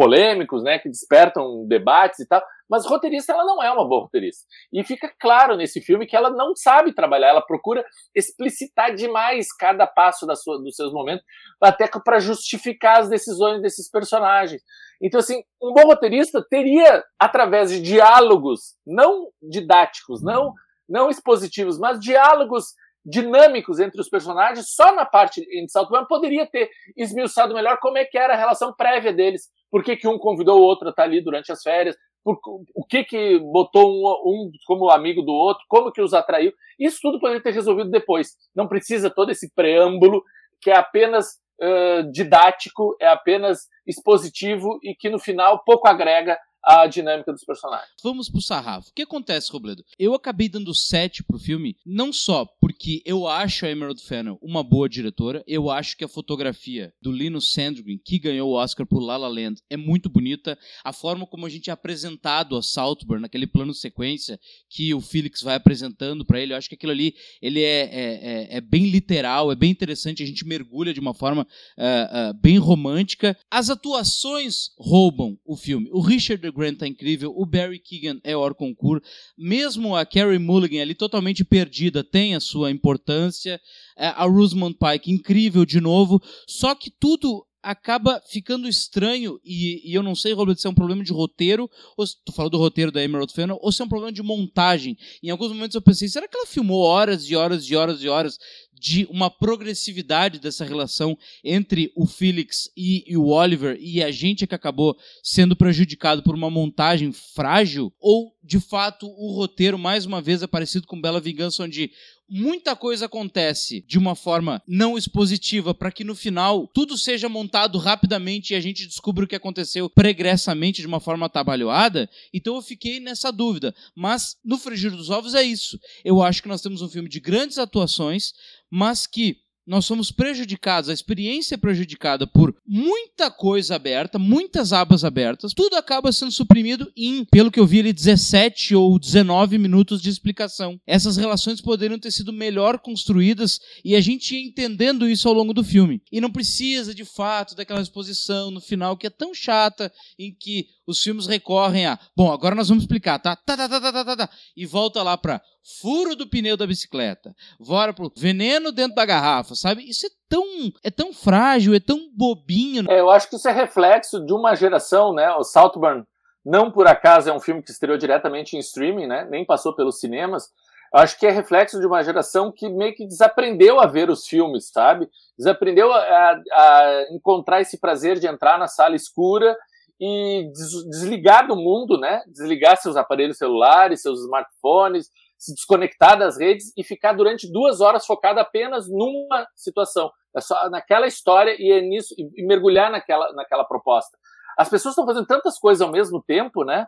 polêmicos, 0.00 0.62
né, 0.62 0.78
que 0.78 0.88
despertam 0.88 1.66
debates 1.68 2.20
e 2.20 2.26
tal, 2.26 2.42
mas 2.70 2.86
roteirista 2.86 3.34
ela 3.34 3.44
não 3.44 3.62
é 3.62 3.70
uma 3.70 3.86
boa 3.86 4.04
roteirista. 4.04 4.46
E 4.72 4.82
fica 4.82 5.12
claro 5.20 5.58
nesse 5.58 5.78
filme 5.82 6.06
que 6.06 6.16
ela 6.16 6.30
não 6.30 6.56
sabe 6.56 6.94
trabalhar, 6.94 7.28
ela 7.28 7.42
procura 7.42 7.84
explicitar 8.16 8.94
demais 8.94 9.54
cada 9.54 9.86
passo 9.86 10.26
da 10.26 10.34
sua, 10.34 10.56
dos 10.58 10.74
seus 10.74 10.90
momentos, 10.90 11.22
até 11.60 11.86
para 12.02 12.18
justificar 12.18 13.00
as 13.00 13.10
decisões 13.10 13.60
desses 13.60 13.90
personagens. 13.90 14.62
Então, 15.02 15.20
assim, 15.20 15.42
um 15.62 15.74
bom 15.74 15.82
roteirista 15.82 16.42
teria, 16.48 17.04
através 17.18 17.70
de 17.70 17.82
diálogos, 17.82 18.76
não 18.86 19.28
didáticos, 19.42 20.22
não, 20.22 20.54
não 20.88 21.10
expositivos, 21.10 21.78
mas 21.78 22.00
diálogos 22.00 22.68
dinâmicos 23.04 23.78
entre 23.78 24.00
os 24.00 24.08
personagens, 24.08 24.72
só 24.74 24.94
na 24.94 25.04
parte 25.04 25.40
em 25.52 25.68
Southbound 25.68 26.06
poderia 26.08 26.46
ter 26.46 26.68
esmiuçado 26.96 27.54
melhor 27.54 27.78
como 27.80 27.98
é 27.98 28.04
que 28.04 28.18
era 28.18 28.34
a 28.34 28.36
relação 28.36 28.74
prévia 28.74 29.12
deles, 29.12 29.48
por 29.70 29.82
que, 29.82 29.96
que 29.96 30.08
um 30.08 30.18
convidou 30.18 30.60
o 30.60 30.62
outro 30.62 30.88
a 30.88 30.90
estar 30.90 31.04
ali 31.04 31.22
durante 31.22 31.50
as 31.50 31.62
férias, 31.62 31.96
por, 32.22 32.38
o 32.74 32.84
que 32.84 33.04
que 33.04 33.38
botou 33.38 33.90
um, 33.90 34.08
um 34.26 34.50
como 34.66 34.90
amigo 34.90 35.22
do 35.22 35.32
outro, 35.32 35.64
como 35.68 35.92
que 35.92 36.02
os 36.02 36.12
atraiu. 36.12 36.52
Isso 36.78 36.98
tudo 37.00 37.18
poderia 37.18 37.42
ter 37.42 37.52
resolvido 37.52 37.90
depois. 37.90 38.36
Não 38.54 38.68
precisa 38.68 39.08
todo 39.08 39.30
esse 39.30 39.52
preâmbulo 39.54 40.22
que 40.60 40.70
é 40.70 40.76
apenas 40.76 41.38
uh, 41.60 42.10
didático, 42.12 42.96
é 43.00 43.08
apenas 43.08 43.68
expositivo 43.86 44.78
e 44.82 44.94
que 44.94 45.08
no 45.08 45.18
final 45.18 45.64
pouco 45.64 45.88
agrega 45.88 46.38
a 46.62 46.86
dinâmica 46.86 47.32
dos 47.32 47.44
personagens. 47.44 47.90
Vamos 48.02 48.28
pro 48.28 48.40
sarrafo. 48.40 48.90
O 48.90 48.94
que 48.94 49.02
acontece, 49.02 49.50
Robledo? 49.50 49.82
Eu 49.98 50.14
acabei 50.14 50.48
dando 50.48 50.74
7 50.74 51.24
pro 51.24 51.38
filme, 51.38 51.76
não 51.86 52.12
só 52.12 52.44
porque 52.80 53.02
eu 53.04 53.28
acho 53.28 53.66
a 53.66 53.70
Emerald 53.70 54.00
Fennel 54.00 54.38
uma 54.40 54.64
boa 54.64 54.88
diretora, 54.88 55.44
eu 55.46 55.68
acho 55.68 55.98
que 55.98 56.02
a 56.02 56.08
fotografia 56.08 56.94
do 57.02 57.12
Linus 57.12 57.52
Sandgren, 57.52 58.00
que 58.02 58.18
ganhou 58.18 58.48
o 58.48 58.54
Oscar 58.54 58.86
por 58.86 59.02
La 59.02 59.18
La 59.18 59.28
Land, 59.28 59.60
é 59.68 59.76
muito 59.76 60.08
bonita. 60.08 60.58
A 60.82 60.90
forma 60.90 61.26
como 61.26 61.44
a 61.44 61.50
gente 61.50 61.68
é 61.68 61.74
apresentado 61.74 62.56
a 62.56 62.62
Saltburn, 62.62 63.20
naquele 63.20 63.46
plano 63.46 63.74
sequência 63.74 64.40
que 64.66 64.94
o 64.94 65.00
Felix 65.02 65.42
vai 65.42 65.56
apresentando 65.56 66.24
para 66.24 66.40
ele, 66.40 66.54
eu 66.54 66.56
acho 66.56 66.70
que 66.70 66.74
aquilo 66.74 66.92
ali 66.92 67.14
ele 67.42 67.60
é, 67.62 67.82
é, 67.82 68.46
é- 68.54 68.56
é 68.56 68.60
bem 68.62 68.88
literal, 68.88 69.52
é 69.52 69.54
bem 69.54 69.70
interessante, 69.70 70.22
a 70.22 70.26
gente 70.26 70.46
mergulha 70.46 70.94
de 70.94 71.00
uma 71.00 71.12
forma 71.12 71.46
ah, 71.76 72.08
ah, 72.10 72.32
bem 72.32 72.56
romântica. 72.56 73.36
As 73.50 73.68
atuações 73.68 74.70
roubam 74.78 75.38
o 75.44 75.54
filme. 75.54 75.90
O 75.92 76.00
Richard 76.00 76.50
Grant 76.50 76.78
tá 76.78 76.88
incrível, 76.88 77.30
o 77.36 77.44
Barry 77.44 77.78
Keegan 77.78 78.18
é 78.24 78.34
o 78.34 78.54
concurso, 78.54 79.04
mesmo 79.36 79.94
a 79.94 80.06
Carrie 80.06 80.38
Mulligan 80.38 80.80
ali 80.80 80.94
totalmente 80.94 81.44
perdida 81.44 82.02
tem 82.02 82.34
a 82.34 82.40
sua 82.40 82.69
importância, 82.70 83.60
É, 83.96 84.06
a 84.06 84.24
Rosamund 84.24 84.76
Pike 84.78 85.10
incrível 85.10 85.64
de 85.66 85.80
novo, 85.80 86.20
só 86.48 86.74
que 86.74 86.90
tudo 86.90 87.44
acaba 87.62 88.22
ficando 88.26 88.66
estranho, 88.66 89.38
e, 89.44 89.90
e 89.90 89.94
eu 89.94 90.02
não 90.02 90.14
sei, 90.14 90.32
Robert, 90.32 90.56
se 90.56 90.66
é 90.66 90.70
um 90.70 90.74
problema 90.74 91.04
de 91.04 91.12
roteiro, 91.12 91.68
ou 91.96 92.06
se 92.06 92.16
tu 92.24 92.32
falou 92.32 92.50
do 92.50 92.56
roteiro 92.56 92.90
da 92.90 93.02
Emerald 93.02 93.32
Fennel, 93.32 93.58
ou 93.60 93.70
se 93.70 93.82
é 93.82 93.84
um 93.84 93.88
problema 93.88 94.12
de 94.12 94.22
montagem. 94.22 94.96
Em 95.22 95.28
alguns 95.28 95.48
momentos 95.48 95.74
eu 95.74 95.82
pensei, 95.82 96.08
será 96.08 96.26
que 96.26 96.36
ela 96.36 96.46
filmou 96.46 96.80
horas 96.80 97.28
e 97.28 97.36
horas 97.36 97.64
e 97.64 97.76
horas 97.76 98.02
e 98.02 98.08
horas 98.08 98.38
de 98.80 99.06
uma 99.10 99.30
progressividade 99.30 100.38
dessa 100.38 100.64
relação 100.64 101.16
entre 101.44 101.92
o 101.94 102.06
Felix 102.06 102.70
e, 102.74 103.04
e 103.06 103.16
o 103.16 103.26
Oliver, 103.26 103.76
e 103.78 104.02
a 104.02 104.10
gente 104.10 104.44
é 104.44 104.46
que 104.46 104.54
acabou 104.54 104.96
sendo 105.22 105.54
prejudicado 105.54 106.22
por 106.22 106.34
uma 106.34 106.50
montagem 106.50 107.12
frágil? 107.12 107.92
Ou, 108.00 108.34
de 108.42 108.58
fato, 108.58 109.06
o 109.06 109.32
roteiro, 109.34 109.78
mais 109.78 110.06
uma 110.06 110.22
vez, 110.22 110.42
é 110.42 110.46
parecido 110.46 110.86
com 110.86 111.00
Bela 111.00 111.20
Vingança, 111.20 111.62
onde 111.62 111.90
muita 112.30 112.76
coisa 112.76 113.06
acontece 113.06 113.84
de 113.88 113.98
uma 113.98 114.14
forma 114.14 114.62
não 114.66 114.96
expositiva 114.96 115.74
para 115.74 115.90
que 115.90 116.04
no 116.04 116.14
final 116.14 116.68
tudo 116.68 116.96
seja 116.96 117.28
montado 117.28 117.76
rapidamente 117.76 118.52
e 118.52 118.56
a 118.56 118.60
gente 118.60 118.86
descubra 118.86 119.24
o 119.24 119.28
que 119.28 119.34
aconteceu 119.34 119.90
pregressamente 119.90 120.80
de 120.80 120.86
uma 120.86 121.00
forma 121.00 121.26
atabalhoada. 121.26 122.08
Então 122.32 122.54
eu 122.54 122.62
fiquei 122.62 123.00
nessa 123.00 123.32
dúvida. 123.32 123.74
Mas 123.96 124.36
no 124.44 124.56
frigir 124.58 124.92
dos 124.92 125.10
ovos 125.10 125.34
é 125.34 125.42
isso. 125.42 125.78
Eu 126.04 126.22
acho 126.22 126.40
que 126.40 126.48
nós 126.48 126.62
temos 126.62 126.80
um 126.82 126.88
filme 126.88 127.08
de 127.08 127.18
grandes 127.18 127.58
atuações, 127.58 128.32
mas 128.70 129.06
que 129.06 129.36
nós 129.70 129.84
somos 129.84 130.10
prejudicados, 130.10 130.90
a 130.90 130.92
experiência 130.92 131.54
é 131.54 131.56
prejudicada 131.56 132.26
por 132.26 132.56
muita 132.66 133.30
coisa 133.30 133.76
aberta, 133.76 134.18
muitas 134.18 134.72
abas 134.72 135.04
abertas, 135.04 135.52
tudo 135.54 135.76
acaba 135.76 136.10
sendo 136.10 136.32
suprimido 136.32 136.90
em, 136.96 137.24
pelo 137.24 137.52
que 137.52 137.60
eu 137.60 137.66
vi 137.66 137.78
ali, 137.78 137.92
17 137.92 138.74
ou 138.74 138.98
19 138.98 139.58
minutos 139.58 140.02
de 140.02 140.10
explicação. 140.10 140.76
Essas 140.84 141.16
relações 141.16 141.60
poderiam 141.60 142.00
ter 142.00 142.10
sido 142.10 142.32
melhor 142.32 142.80
construídas 142.80 143.60
e 143.84 143.94
a 143.94 144.00
gente 144.00 144.34
ia 144.34 144.44
entendendo 144.44 145.08
isso 145.08 145.28
ao 145.28 145.34
longo 145.34 145.54
do 145.54 145.62
filme. 145.62 146.02
E 146.10 146.20
não 146.20 146.32
precisa, 146.32 146.92
de 146.92 147.04
fato, 147.04 147.54
daquela 147.54 147.80
exposição 147.80 148.50
no 148.50 148.60
final 148.60 148.96
que 148.96 149.06
é 149.06 149.10
tão 149.10 149.32
chata, 149.32 149.92
em 150.18 150.34
que 150.34 150.66
os 150.90 151.02
filmes 151.02 151.26
recorrem 151.26 151.86
a, 151.86 151.98
bom, 152.16 152.32
agora 152.32 152.54
nós 152.54 152.68
vamos 152.68 152.84
explicar, 152.84 153.18
tá? 153.18 153.36
Tá, 153.36 153.56
tá, 153.56 153.68
tá, 153.68 153.80
tá, 153.80 153.92
tá, 153.92 154.04
tá, 154.04 154.16
tá. 154.16 154.30
E 154.56 154.66
volta 154.66 155.02
lá 155.02 155.16
pra 155.16 155.40
furo 155.80 156.16
do 156.16 156.28
pneu 156.28 156.56
da 156.56 156.66
bicicleta, 156.66 157.34
bora 157.58 157.92
pro 157.92 158.12
veneno 158.16 158.72
dentro 158.72 158.94
da 158.94 159.06
garrafa, 159.06 159.54
sabe? 159.54 159.88
Isso 159.88 160.06
é 160.06 160.10
tão, 160.28 160.44
é 160.82 160.90
tão 160.90 161.12
frágil, 161.12 161.74
é 161.74 161.80
tão 161.80 162.10
bobinho. 162.14 162.90
É, 162.90 163.00
eu 163.00 163.10
acho 163.10 163.28
que 163.28 163.36
isso 163.36 163.48
é 163.48 163.52
reflexo 163.52 164.24
de 164.24 164.32
uma 164.32 164.54
geração, 164.54 165.14
né? 165.14 165.30
O 165.32 165.44
Saltburn, 165.44 166.04
não 166.44 166.70
por 166.70 166.86
acaso, 166.86 167.30
é 167.30 167.32
um 167.32 167.40
filme 167.40 167.62
que 167.62 167.70
estreou 167.70 167.96
diretamente 167.96 168.56
em 168.56 168.60
streaming, 168.60 169.06
né? 169.06 169.26
Nem 169.30 169.44
passou 169.44 169.74
pelos 169.74 170.00
cinemas. 170.00 170.48
Eu 170.92 171.00
acho 171.00 171.18
que 171.18 171.26
é 171.26 171.30
reflexo 171.30 171.78
de 171.78 171.86
uma 171.86 172.02
geração 172.02 172.50
que 172.50 172.68
meio 172.68 172.94
que 172.94 173.06
desaprendeu 173.06 173.80
a 173.80 173.86
ver 173.86 174.10
os 174.10 174.26
filmes, 174.26 174.70
sabe? 174.72 175.08
Desaprendeu 175.38 175.92
a, 175.92 176.32
a 176.52 177.06
encontrar 177.12 177.60
esse 177.60 177.78
prazer 177.78 178.18
de 178.18 178.26
entrar 178.26 178.58
na 178.58 178.66
sala 178.66 178.96
escura 178.96 179.56
e 180.00 180.50
des 180.52 180.88
desligar 180.88 181.46
do 181.46 181.54
mundo, 181.54 181.98
né? 181.98 182.22
Desligar 182.26 182.76
seus 182.76 182.96
aparelhos 182.96 183.36
celulares, 183.36 184.00
seus 184.00 184.22
smartphones, 184.24 185.08
se 185.38 185.54
desconectar 185.54 186.18
das 186.18 186.38
redes 186.38 186.72
e 186.76 186.82
ficar 186.82 187.12
durante 187.12 187.50
duas 187.50 187.80
horas 187.80 188.06
focado 188.06 188.40
apenas 188.40 188.88
numa 188.88 189.46
situação. 189.54 190.10
É 190.36 190.40
só 190.40 190.70
naquela 190.70 191.06
história 191.06 191.54
e 191.58 191.72
é 191.72 191.80
nisso 191.80 192.14
e 192.16 192.46
mergulhar 192.46 192.90
naquela, 192.90 193.32
naquela 193.32 193.64
proposta. 193.64 194.16
As 194.56 194.68
pessoas 194.68 194.92
estão 194.92 195.06
fazendo 195.06 195.26
tantas 195.26 195.58
coisas 195.58 195.80
ao 195.80 195.90
mesmo 195.90 196.22
tempo, 196.22 196.64
né? 196.64 196.86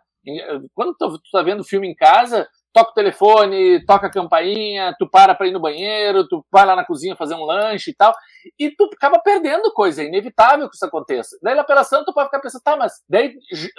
Quando 0.74 0.94
tu 0.94 1.18
tá 1.32 1.42
vendo 1.42 1.64
filme 1.64 1.88
em 1.88 1.94
casa, 1.94 2.46
toca 2.72 2.90
o 2.90 2.94
telefone, 2.94 3.84
toca 3.84 4.06
a 4.06 4.10
campainha, 4.10 4.94
tu 4.98 5.08
para 5.08 5.34
para 5.34 5.48
ir 5.48 5.52
no 5.52 5.60
banheiro, 5.60 6.26
tu 6.28 6.44
vai 6.50 6.64
lá 6.64 6.76
na 6.76 6.84
cozinha 6.84 7.16
fazer 7.16 7.34
um 7.34 7.44
lanche 7.44 7.90
e 7.90 7.94
tal, 7.94 8.14
e 8.58 8.70
tu 8.70 8.88
acaba 8.92 9.18
perdendo 9.18 9.72
coisa, 9.72 10.02
é 10.02 10.06
inevitável 10.06 10.68
que 10.68 10.76
isso 10.76 10.84
aconteça. 10.84 11.36
Daí 11.42 11.62
pela 11.64 11.84
Santa 11.84 12.06
tu 12.06 12.12
pode 12.12 12.26
ficar 12.26 12.40
pensando, 12.40 12.62
tá, 12.62 12.76
mas 12.76 12.92
daí, 13.08 13.34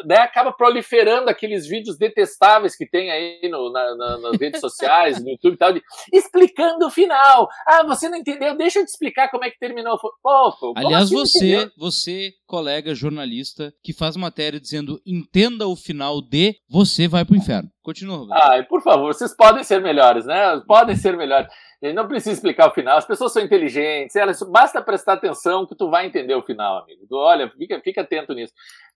daí 0.06 0.20
acaba 0.20 0.52
proliferando 0.52 1.30
aqueles 1.30 1.68
vídeos 1.68 1.98
detestáveis 1.98 2.76
que 2.76 2.88
tem 2.88 3.12
aí 3.12 3.50
no, 3.50 3.72
na, 3.72 3.96
na, 3.96 4.18
nas 4.18 4.40
redes 4.40 4.60
sociais, 4.60 5.22
no 5.24 5.30
YouTube 5.30 5.54
e 5.54 5.58
tal, 5.58 5.74
de, 5.74 5.82
explicando 6.12 6.86
o 6.86 6.92
final. 6.92 7.48
Ah, 7.68 7.84
você 7.84 8.10
não 8.10 8.18
entendeu? 8.18 8.56
Deixa 8.56 8.80
eu 8.80 8.86
te 8.86 8.90
explicar 8.90 9.30
como 9.30 9.46
é 9.46 9.50
que 9.50 9.60
terminou. 9.60 9.98
Pô, 10.00 10.74
Aliás, 10.76 11.06
assim 11.06 11.16
você, 11.16 11.56
entendeu? 11.56 11.72
você, 11.78 12.34
colega 12.46 12.96
jornalista, 12.96 13.74
que 13.84 13.94
faz 13.94 14.16
matéria 14.16 14.60
dizendo 14.60 15.02
entenda 15.06 15.68
o 15.68 15.76
final 15.76 16.22
de 16.22 16.56
você 16.70 17.08
vai 17.08 17.26
pro 17.26 17.36
inferno. 17.36 17.70
Continua, 17.84 18.18
Roberto. 18.18 18.42
Ai, 18.42 18.64
por 18.64 18.82
favor, 18.82 19.14
vocês 19.14 19.36
podem 19.36 19.64
ser 19.64 19.82
melhores, 19.82 20.26
né? 20.26 20.62
Podem 20.66 20.96
ser 20.96 21.18
melhores. 21.18 21.48
Gente 21.84 21.96
não 21.96 22.08
precisa 22.08 22.32
explicar 22.34 22.70
o 22.70 22.74
final. 22.74 22.98
As 22.98 23.06
pessoas 23.06 23.34
são 23.34 23.42
inteligentes, 23.42 24.16
elas 24.16 24.42
basta 24.42 24.82
prestar 24.82 25.14
atenção 25.14 25.66
que 25.66 25.76
tu 25.76 25.90
vai 25.90 26.06
entender 26.06 26.34
o 26.36 26.42
final, 26.44 26.84
amigo. 26.84 27.06
Olha, 27.12 27.50
fica, 27.58 27.82
fica 27.82 28.02
atento 28.02 28.34
nisso. 28.34 28.54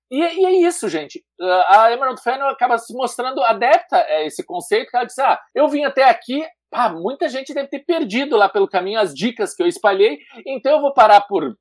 E, 0.10 0.19
e 0.21 0.45
é 0.45 0.52
isso, 0.67 0.88
gente. 0.88 1.19
Uh, 1.39 1.63
A 1.67 1.91
Emerald 1.91 2.21
Fennel 2.21 2.47
acaba 2.47 2.78
se 2.78 2.93
mostrando 2.93 3.41
adepta 3.43 3.97
a 3.97 4.23
esse 4.23 4.41
conceito, 4.45 4.89
que 4.89 4.95
ela 4.95 5.06
diz, 5.06 5.19
ah, 5.19 5.38
eu 5.54 5.67
vim 5.67 5.84
até 5.84 6.04
aqui, 6.06 6.45
ah, 6.73 6.88
muita 6.89 7.28
gente 7.28 7.54
deve 7.54 7.67
ter 7.67 7.80
perdido 7.80 8.38
lá 8.38 8.47
pelo 8.47 8.69
caminho 8.69 9.00
as 9.02 9.13
dicas 9.13 9.54
que 9.54 9.62
eu 9.62 9.67
espalhei, 9.67 10.19
então 10.45 10.71
eu 10.73 10.82
vou 10.82 10.93
parar 10.93 11.21
por 11.21 11.58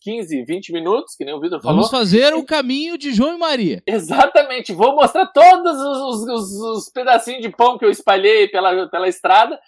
15, 0.00 0.44
20 0.44 0.72
minutos, 0.72 1.14
que 1.16 1.24
nem 1.24 1.34
o 1.34 1.40
Vitor 1.40 1.60
falou. 1.60 1.76
Vamos 1.76 1.90
fazer 1.90 2.34
o 2.34 2.44
caminho 2.44 2.96
de 2.96 3.12
João 3.12 3.34
e 3.34 3.38
Maria. 3.38 3.82
Exatamente, 3.84 4.72
vou 4.72 4.94
mostrar 4.94 5.26
todos 5.26 5.76
os, 5.80 5.98
os- 5.98 6.28
os- 6.28 6.60
os 6.78 6.90
pedacinhos 6.90 7.42
de 7.42 7.48
pão 7.50 7.76
que 7.78 7.84
eu 7.84 7.90
espalhei 7.90 8.46
pela, 8.48 8.88
pela 8.88 9.08
estrada 9.08 9.58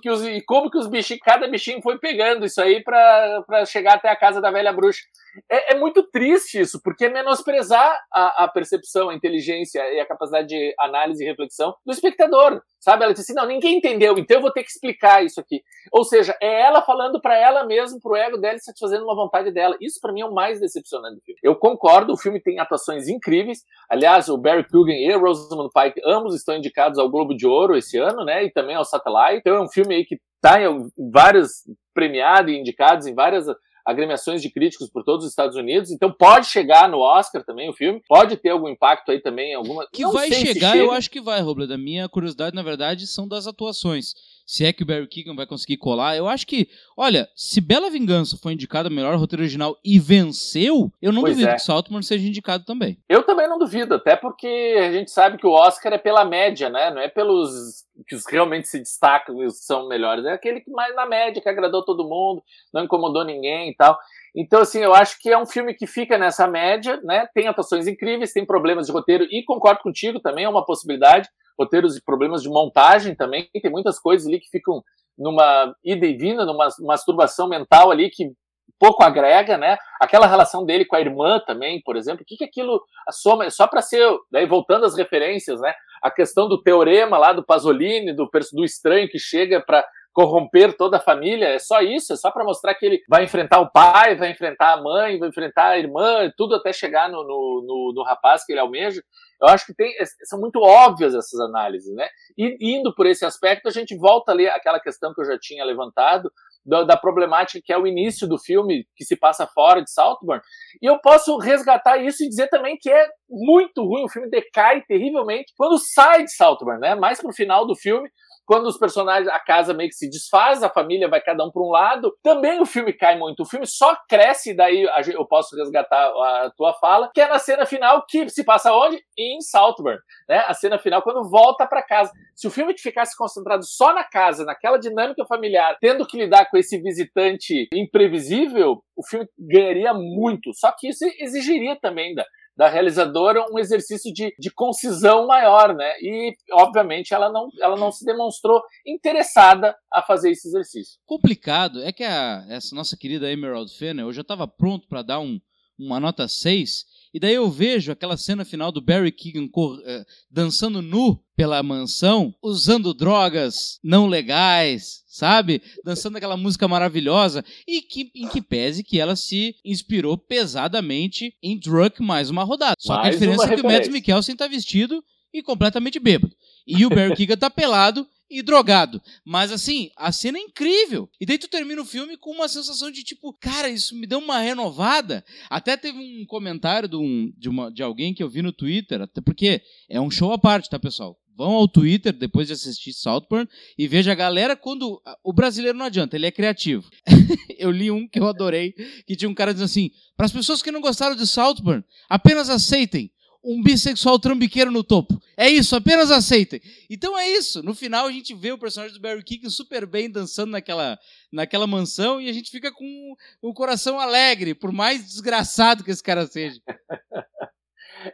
que 0.00 0.10
os, 0.10 0.24
e 0.24 0.40
como 0.42 0.70
que 0.70 0.78
os 0.78 0.86
bichinhos, 0.86 1.22
cada 1.24 1.48
bichinho 1.48 1.82
foi 1.82 1.98
pegando 1.98 2.46
isso 2.46 2.60
aí 2.60 2.82
pra 2.82 3.64
chegar 3.66 3.94
até 3.94 4.08
a 4.08 4.16
casa 4.16 4.40
da 4.40 4.50
velha 4.50 4.72
bruxa. 4.72 5.02
É, 5.50 5.72
é 5.72 5.78
muito 5.78 6.02
triste 6.10 6.60
isso, 6.60 6.80
porque 6.82 7.06
é 7.06 7.10
menosprezar 7.10 7.98
a, 8.12 8.44
a 8.44 8.48
percepção, 8.48 9.10
a 9.10 9.14
inteligência 9.14 9.80
e 9.92 10.00
a 10.00 10.06
capacidade 10.06 10.48
de 10.48 10.74
análise 10.78 11.22
e 11.22 11.26
reflexão 11.26 11.74
do 11.84 11.92
espectador, 11.92 12.60
sabe? 12.80 13.04
Ela 13.04 13.12
diz 13.12 13.22
assim, 13.22 13.34
não, 13.34 13.46
ninguém 13.46 13.78
entendeu, 13.78 14.16
então 14.18 14.36
eu 14.38 14.42
vou 14.42 14.52
ter 14.52 14.62
que 14.62 14.70
explicar 14.70 15.24
isso 15.24 15.40
aqui. 15.40 15.62
Ou 15.92 16.04
seja, 16.04 16.36
é 16.40 16.62
ela 16.62 16.82
falando 16.82 17.20
pra 17.20 17.36
ela 17.36 17.64
mesma, 17.64 17.98
pro 18.02 18.16
ego 18.16 18.36
dela, 18.38 18.58
satisfazendo 18.58 19.04
uma 19.04 19.14
vontade 19.14 19.50
dela. 19.52 19.76
Isso 19.80 20.00
pra 20.00 20.12
mim 20.12 20.20
é 20.20 20.26
o 20.26 20.34
mais 20.34 20.60
decepcionante 20.60 21.16
do 21.16 21.22
filme. 21.22 21.40
Eu 21.42 21.56
concordo, 21.56 22.12
o 22.12 22.18
filme 22.18 22.40
tem 22.40 22.58
atuações 22.58 23.08
incríveis. 23.08 23.60
Aliás, 23.90 24.28
o 24.28 24.38
Barry 24.38 24.68
Coogan 24.68 24.94
e 24.94 25.12
a 25.12 25.18
Rosamund 25.18 25.70
Pike, 25.72 26.00
ambos 26.04 26.34
estão 26.34 26.56
indicados 26.56 26.98
ao 26.98 27.10
Globo 27.10 27.34
de 27.34 27.46
Ouro 27.46 27.76
esse 27.76 27.98
ano, 27.98 28.24
né? 28.24 28.44
E 28.44 28.52
também 28.52 28.76
ao 28.76 28.84
Satellite. 28.84 29.38
Então 29.38 29.56
é 29.56 29.60
um 29.60 29.68
filme 29.68 29.94
aí 29.94 30.04
que 30.04 30.18
tá 30.40 30.60
em 30.60 30.88
vários 31.12 31.50
premiados 31.94 32.52
e 32.52 32.56
indicados 32.56 33.06
em 33.06 33.14
várias 33.14 33.46
agremiações 33.86 34.42
de 34.42 34.50
críticos 34.50 34.90
por 34.90 35.04
todos 35.04 35.24
os 35.24 35.30
Estados 35.30 35.56
Unidos. 35.56 35.90
Então 35.92 36.10
pode 36.12 36.46
chegar 36.46 36.88
no 36.88 36.98
Oscar 36.98 37.44
também 37.44 37.70
o 37.70 37.72
filme. 37.72 38.02
Pode 38.08 38.36
ter 38.36 38.50
algum 38.50 38.68
impacto 38.68 39.12
aí 39.12 39.20
também 39.20 39.52
em 39.52 39.54
alguma. 39.54 39.86
Que 39.92 40.02
Não 40.02 40.12
vai 40.12 40.30
chegar, 40.30 40.72
chega. 40.72 40.76
eu 40.76 40.90
acho 40.90 41.10
que 41.10 41.20
vai, 41.20 41.40
Robledo. 41.40 41.74
A 41.74 41.78
minha 41.78 42.08
curiosidade, 42.08 42.56
na 42.56 42.62
verdade, 42.62 43.06
são 43.06 43.28
das 43.28 43.46
atuações. 43.46 44.14
Se 44.44 44.64
é 44.64 44.72
que 44.72 44.84
o 44.84 44.86
Barry 44.86 45.08
Keegan 45.08 45.34
vai 45.34 45.44
conseguir 45.44 45.76
colar, 45.76 46.16
eu 46.16 46.28
acho 46.28 46.46
que, 46.46 46.68
olha, 46.96 47.28
se 47.34 47.60
Bela 47.60 47.90
Vingança 47.90 48.38
foi 48.40 48.52
indicada 48.52 48.88
a 48.88 48.92
melhor 48.92 49.16
roteiro 49.16 49.42
original 49.42 49.76
e 49.84 49.98
venceu, 49.98 50.92
eu 51.02 51.12
não 51.12 51.22
Pois 51.22 51.34
duvido 51.34 51.50
é. 51.50 51.54
que 51.54 51.62
Saltman 51.62 52.00
seja 52.02 52.28
indicado 52.28 52.64
também. 52.64 52.96
Eu 53.08 53.24
também 53.24 53.48
não 53.48 53.58
duvido, 53.58 53.94
até 53.94 54.14
porque 54.14 54.76
a 54.78 54.92
gente 54.92 55.10
sabe 55.10 55.36
que 55.36 55.46
o 55.46 55.50
Oscar 55.50 55.92
é 55.92 55.98
pela 55.98 56.24
média, 56.24 56.70
né? 56.70 56.92
Não 56.92 57.00
é 57.00 57.08
pelos 57.08 57.84
que 58.06 58.14
os 58.14 58.24
realmente 58.30 58.68
se 58.68 58.78
destacam 58.78 59.42
e 59.42 59.46
os 59.46 59.64
são 59.64 59.88
melhores. 59.88 60.24
É 60.24 60.32
aquele 60.32 60.60
que 60.60 60.70
mais 60.70 60.94
na 60.94 61.06
média, 61.06 61.40
que 61.42 61.48
agradou 61.48 61.84
todo 61.84 62.08
mundo, 62.08 62.42
não 62.72 62.84
incomodou 62.84 63.24
ninguém 63.24 63.70
tal. 63.76 63.98
Então, 64.34 64.60
assim, 64.60 64.80
eu 64.80 64.94
acho 64.94 65.18
que 65.20 65.30
é 65.30 65.38
um 65.38 65.46
filme 65.46 65.74
que 65.74 65.86
fica 65.86 66.18
nessa 66.18 66.46
média, 66.46 67.00
né? 67.02 67.26
Tem 67.34 67.48
atuações 67.48 67.86
incríveis, 67.86 68.32
tem 68.32 68.44
problemas 68.44 68.86
de 68.86 68.92
roteiro, 68.92 69.24
e 69.30 69.42
concordo 69.44 69.80
contigo, 69.80 70.20
também 70.20 70.44
é 70.44 70.48
uma 70.48 70.64
possibilidade. 70.64 71.28
Roteiros 71.58 71.96
e 71.96 72.02
problemas 72.04 72.42
de 72.42 72.50
montagem 72.50 73.14
também, 73.14 73.48
tem 73.50 73.70
muitas 73.70 73.98
coisas 73.98 74.26
ali 74.26 74.38
que 74.38 74.50
ficam 74.50 74.82
numa 75.18 75.74
ida 75.82 76.04
e 76.06 76.14
vinda, 76.14 76.44
numa 76.44 76.68
masturbação 76.80 77.48
mental 77.48 77.90
ali 77.90 78.10
que 78.10 78.30
pouco 78.78 79.02
agrega, 79.02 79.56
né? 79.56 79.78
Aquela 80.00 80.26
relação 80.26 80.64
dele 80.64 80.84
com 80.84 80.96
a 80.96 81.00
irmã 81.00 81.40
também, 81.46 81.80
por 81.82 81.96
exemplo, 81.96 82.22
o 82.22 82.24
que 82.26 82.36
que 82.36 82.44
aquilo 82.44 82.82
soma, 83.10 83.48
só 83.50 83.66
para 83.66 83.80
ser, 83.80 84.06
daí 84.30 84.46
voltando 84.46 84.84
às 84.84 84.94
referências, 84.94 85.60
né? 85.60 85.72
A 86.02 86.10
questão 86.10 86.46
do 86.48 86.62
teorema 86.62 87.16
lá 87.16 87.32
do 87.32 87.44
Pasolini, 87.44 88.12
do, 88.12 88.28
do 88.52 88.64
estranho 88.64 89.08
que 89.08 89.18
chega 89.18 89.60
para 89.60 89.82
corromper 90.16 90.74
toda 90.74 90.96
a 90.96 91.00
família, 91.00 91.44
é 91.44 91.58
só 91.58 91.82
isso, 91.82 92.14
é 92.14 92.16
só 92.16 92.30
para 92.30 92.42
mostrar 92.42 92.74
que 92.74 92.86
ele 92.86 93.02
vai 93.06 93.24
enfrentar 93.24 93.60
o 93.60 93.70
pai, 93.70 94.16
vai 94.16 94.30
enfrentar 94.30 94.72
a 94.72 94.82
mãe, 94.82 95.18
vai 95.18 95.28
enfrentar 95.28 95.66
a 95.66 95.78
irmã, 95.78 96.32
tudo 96.38 96.54
até 96.54 96.72
chegar 96.72 97.10
no, 97.10 97.22
no, 97.22 97.64
no, 97.66 97.92
no 97.94 98.02
rapaz 98.02 98.42
que 98.42 98.50
ele 98.50 98.60
almeja. 98.60 99.02
Eu 99.42 99.48
acho 99.48 99.66
que 99.66 99.74
tem, 99.74 99.92
são 100.24 100.40
muito 100.40 100.58
óbvias 100.58 101.14
essas 101.14 101.38
análises, 101.38 101.94
né? 101.94 102.08
E 102.38 102.56
indo 102.62 102.94
por 102.94 103.04
esse 103.04 103.26
aspecto, 103.26 103.68
a 103.68 103.70
gente 103.70 103.94
volta 103.94 104.32
ali 104.32 104.48
àquela 104.48 104.80
questão 104.80 105.12
que 105.12 105.20
eu 105.20 105.26
já 105.26 105.38
tinha 105.38 105.62
levantado, 105.62 106.32
da, 106.64 106.82
da 106.82 106.96
problemática 106.96 107.60
que 107.62 107.72
é 107.72 107.78
o 107.78 107.86
início 107.86 108.26
do 108.26 108.38
filme, 108.38 108.86
que 108.96 109.04
se 109.04 109.16
passa 109.16 109.46
fora 109.46 109.82
de 109.82 109.92
Saltburn. 109.92 110.42
E 110.82 110.86
eu 110.86 110.98
posso 110.98 111.36
resgatar 111.36 111.98
isso 111.98 112.24
e 112.24 112.28
dizer 112.28 112.48
também 112.48 112.78
que 112.80 112.90
é 112.90 113.06
muito 113.28 113.84
ruim, 113.84 114.04
o 114.04 114.08
filme 114.08 114.30
decai 114.30 114.82
terrivelmente 114.82 115.52
quando 115.58 115.78
sai 115.78 116.24
de 116.24 116.34
Saltburn, 116.34 116.80
né? 116.80 116.94
Mais 116.94 117.20
pro 117.20 117.32
final 117.32 117.66
do 117.66 117.76
filme, 117.76 118.08
quando 118.46 118.66
os 118.66 118.78
personagens, 118.78 119.28
a 119.28 119.40
casa 119.40 119.74
meio 119.74 119.90
que 119.90 119.96
se 119.96 120.08
desfaz, 120.08 120.62
a 120.62 120.70
família 120.70 121.08
vai 121.08 121.20
cada 121.20 121.44
um 121.44 121.50
para 121.50 121.62
um 121.62 121.70
lado, 121.70 122.16
também 122.22 122.60
o 122.60 122.66
filme 122.66 122.92
cai 122.92 123.18
muito. 123.18 123.42
O 123.42 123.46
filme 123.46 123.66
só 123.66 123.96
cresce, 124.08 124.54
daí 124.54 124.86
eu 125.12 125.26
posso 125.26 125.56
resgatar 125.56 125.98
a 125.98 126.52
tua 126.56 126.72
fala, 126.74 127.10
que 127.12 127.20
é 127.20 127.28
na 127.28 127.38
cena 127.38 127.66
final 127.66 128.04
que 128.08 128.28
se 128.28 128.44
passa 128.44 128.72
onde? 128.72 129.02
Em 129.18 129.40
Saltburn, 129.40 129.98
né? 130.28 130.44
A 130.46 130.54
cena 130.54 130.78
final 130.78 131.02
quando 131.02 131.28
volta 131.28 131.66
para 131.66 131.82
casa. 131.82 132.12
Se 132.34 132.46
o 132.46 132.50
filme 132.50 132.76
ficasse 132.78 133.16
concentrado 133.16 133.64
só 133.66 133.92
na 133.92 134.04
casa, 134.04 134.44
naquela 134.44 134.78
dinâmica 134.78 135.24
familiar, 135.26 135.76
tendo 135.80 136.06
que 136.06 136.16
lidar 136.16 136.48
com 136.48 136.56
esse 136.56 136.80
visitante 136.80 137.68
imprevisível, 137.72 138.82
o 138.96 139.04
filme 139.04 139.26
ganharia 139.38 139.92
muito. 139.92 140.52
Só 140.54 140.72
que 140.72 140.88
isso 140.88 141.04
exigiria 141.18 141.76
também 141.80 142.14
da, 142.14 142.24
da 142.56 142.68
realizadora 142.68 143.44
um 143.52 143.58
exercício 143.58 144.12
de, 144.12 144.34
de 144.38 144.50
concisão 144.50 145.26
maior, 145.26 145.74
né? 145.74 145.92
E, 146.00 146.34
obviamente, 146.52 147.12
ela 147.12 147.30
não, 147.30 147.48
ela 147.60 147.76
não 147.76 147.92
se 147.92 148.04
demonstrou 148.04 148.62
interessada 148.86 149.76
a 149.92 150.02
fazer 150.02 150.30
esse 150.30 150.48
exercício. 150.48 150.98
complicado 151.06 151.82
é 151.82 151.92
que 151.92 152.02
a- 152.04 152.44
essa 152.48 152.74
nossa 152.74 152.96
querida 152.96 153.30
Emerald 153.30 153.70
Fennel, 153.76 154.06
eu 154.06 154.12
já 154.12 154.22
estava 154.22 154.48
pronto 154.48 154.88
para 154.88 155.02
dar 155.02 155.20
um, 155.20 155.38
uma 155.78 156.00
nota 156.00 156.26
6, 156.26 156.84
e 157.16 157.18
daí 157.18 157.32
eu 157.32 157.50
vejo 157.50 157.90
aquela 157.90 158.14
cena 158.18 158.44
final 158.44 158.70
do 158.70 158.78
Barry 158.78 159.10
Keegan 159.10 159.48
eh, 159.86 160.04
dançando 160.30 160.82
nu 160.82 161.18
pela 161.34 161.62
mansão, 161.62 162.34
usando 162.42 162.92
drogas 162.92 163.80
não 163.82 164.06
legais, 164.06 165.02
sabe? 165.06 165.62
Dançando 165.82 166.16
aquela 166.16 166.36
música 166.36 166.68
maravilhosa, 166.68 167.42
e 167.66 167.80
que, 167.80 168.10
em 168.14 168.28
que 168.28 168.42
pese 168.42 168.84
que 168.84 169.00
ela 169.00 169.16
se 169.16 169.56
inspirou 169.64 170.18
pesadamente 170.18 171.34
em 171.42 171.58
Drunk 171.58 172.02
mais 172.02 172.28
uma 172.28 172.44
rodada. 172.44 172.74
Só 172.78 172.92
que 172.92 172.98
a 172.98 173.02
Mais 173.04 173.14
diferença 173.14 173.44
é 173.44 173.48
que 173.48 173.62
o 173.62 173.66
referência. 173.66 173.92
Mikkelsen 173.92 174.36
tá 174.36 174.46
vestido 174.46 175.02
e 175.32 175.42
completamente 175.42 175.98
bêbado. 175.98 176.36
E 176.66 176.84
o 176.84 176.90
Barry 176.90 177.16
Keegan 177.16 177.38
tá 177.38 177.48
pelado 177.48 178.06
e 178.30 178.42
drogado. 178.42 179.00
Mas 179.24 179.52
assim, 179.52 179.90
a 179.96 180.10
cena 180.12 180.38
é 180.38 180.40
incrível. 180.40 181.08
E 181.20 181.26
daí 181.26 181.38
tu 181.38 181.48
termina 181.48 181.80
o 181.80 181.86
filme 181.86 182.16
com 182.16 182.30
uma 182.32 182.48
sensação 182.48 182.90
de 182.90 183.02
tipo, 183.02 183.32
cara, 183.34 183.68
isso 183.68 183.94
me 183.96 184.06
deu 184.06 184.18
uma 184.18 184.38
renovada. 184.38 185.24
Até 185.50 185.76
teve 185.76 185.98
um 185.98 186.24
comentário 186.26 186.88
de, 186.88 186.96
um- 186.96 187.32
de 187.36 187.48
uma, 187.48 187.70
de 187.70 187.82
alguém 187.82 188.12
que 188.14 188.22
eu 188.22 188.28
vi 188.28 188.42
no 188.42 188.52
Twitter, 188.52 189.00
até 189.02 189.20
porque 189.20 189.60
é 189.88 190.00
um 190.00 190.10
show 190.10 190.32
à 190.32 190.38
parte, 190.38 190.68
tá, 190.68 190.78
pessoal? 190.78 191.16
Vão 191.36 191.52
ao 191.52 191.68
Twitter 191.68 192.14
depois 192.14 192.46
de 192.46 192.54
assistir 192.54 192.94
Southburn 192.94 193.46
e 193.76 193.86
veja 193.86 194.10
a 194.10 194.14
galera 194.14 194.56
quando. 194.56 195.02
O 195.22 195.34
brasileiro 195.34 195.76
não 195.76 195.84
adianta, 195.84 196.16
ele 196.16 196.24
é 196.24 196.30
criativo. 196.30 196.88
eu 197.58 197.70
li 197.70 197.90
um 197.90 198.08
que 198.08 198.18
eu 198.18 198.26
adorei, 198.26 198.72
que 199.06 199.14
tinha 199.14 199.28
um 199.28 199.34
cara 199.34 199.52
dizendo 199.52 199.66
assim: 199.66 199.90
para 200.16 200.24
as 200.24 200.32
pessoas 200.32 200.62
que 200.62 200.70
não 200.70 200.80
gostaram 200.80 201.14
de 201.14 201.26
Southburn, 201.26 201.84
apenas 202.08 202.48
aceitem 202.48 203.10
um 203.46 203.62
bissexual 203.62 204.18
trambiqueiro 204.18 204.72
no 204.72 204.82
topo. 204.82 205.22
É 205.36 205.48
isso, 205.48 205.76
apenas 205.76 206.10
aceitem. 206.10 206.60
Então 206.90 207.16
é 207.16 207.28
isso. 207.28 207.62
No 207.62 207.74
final 207.74 208.06
a 208.06 208.10
gente 208.10 208.34
vê 208.34 208.50
o 208.50 208.58
personagem 208.58 208.94
do 208.94 209.00
Barry 209.00 209.22
Keegan 209.22 209.48
super 209.48 209.86
bem 209.86 210.10
dançando 210.10 210.50
naquela, 210.50 210.98
naquela 211.32 211.66
mansão 211.66 212.20
e 212.20 212.28
a 212.28 212.32
gente 212.32 212.50
fica 212.50 212.72
com 212.72 213.14
o 213.40 213.54
coração 213.54 214.00
alegre, 214.00 214.52
por 214.52 214.72
mais 214.72 215.06
desgraçado 215.06 215.84
que 215.84 215.90
esse 215.92 216.02
cara 216.02 216.26
seja. 216.26 216.60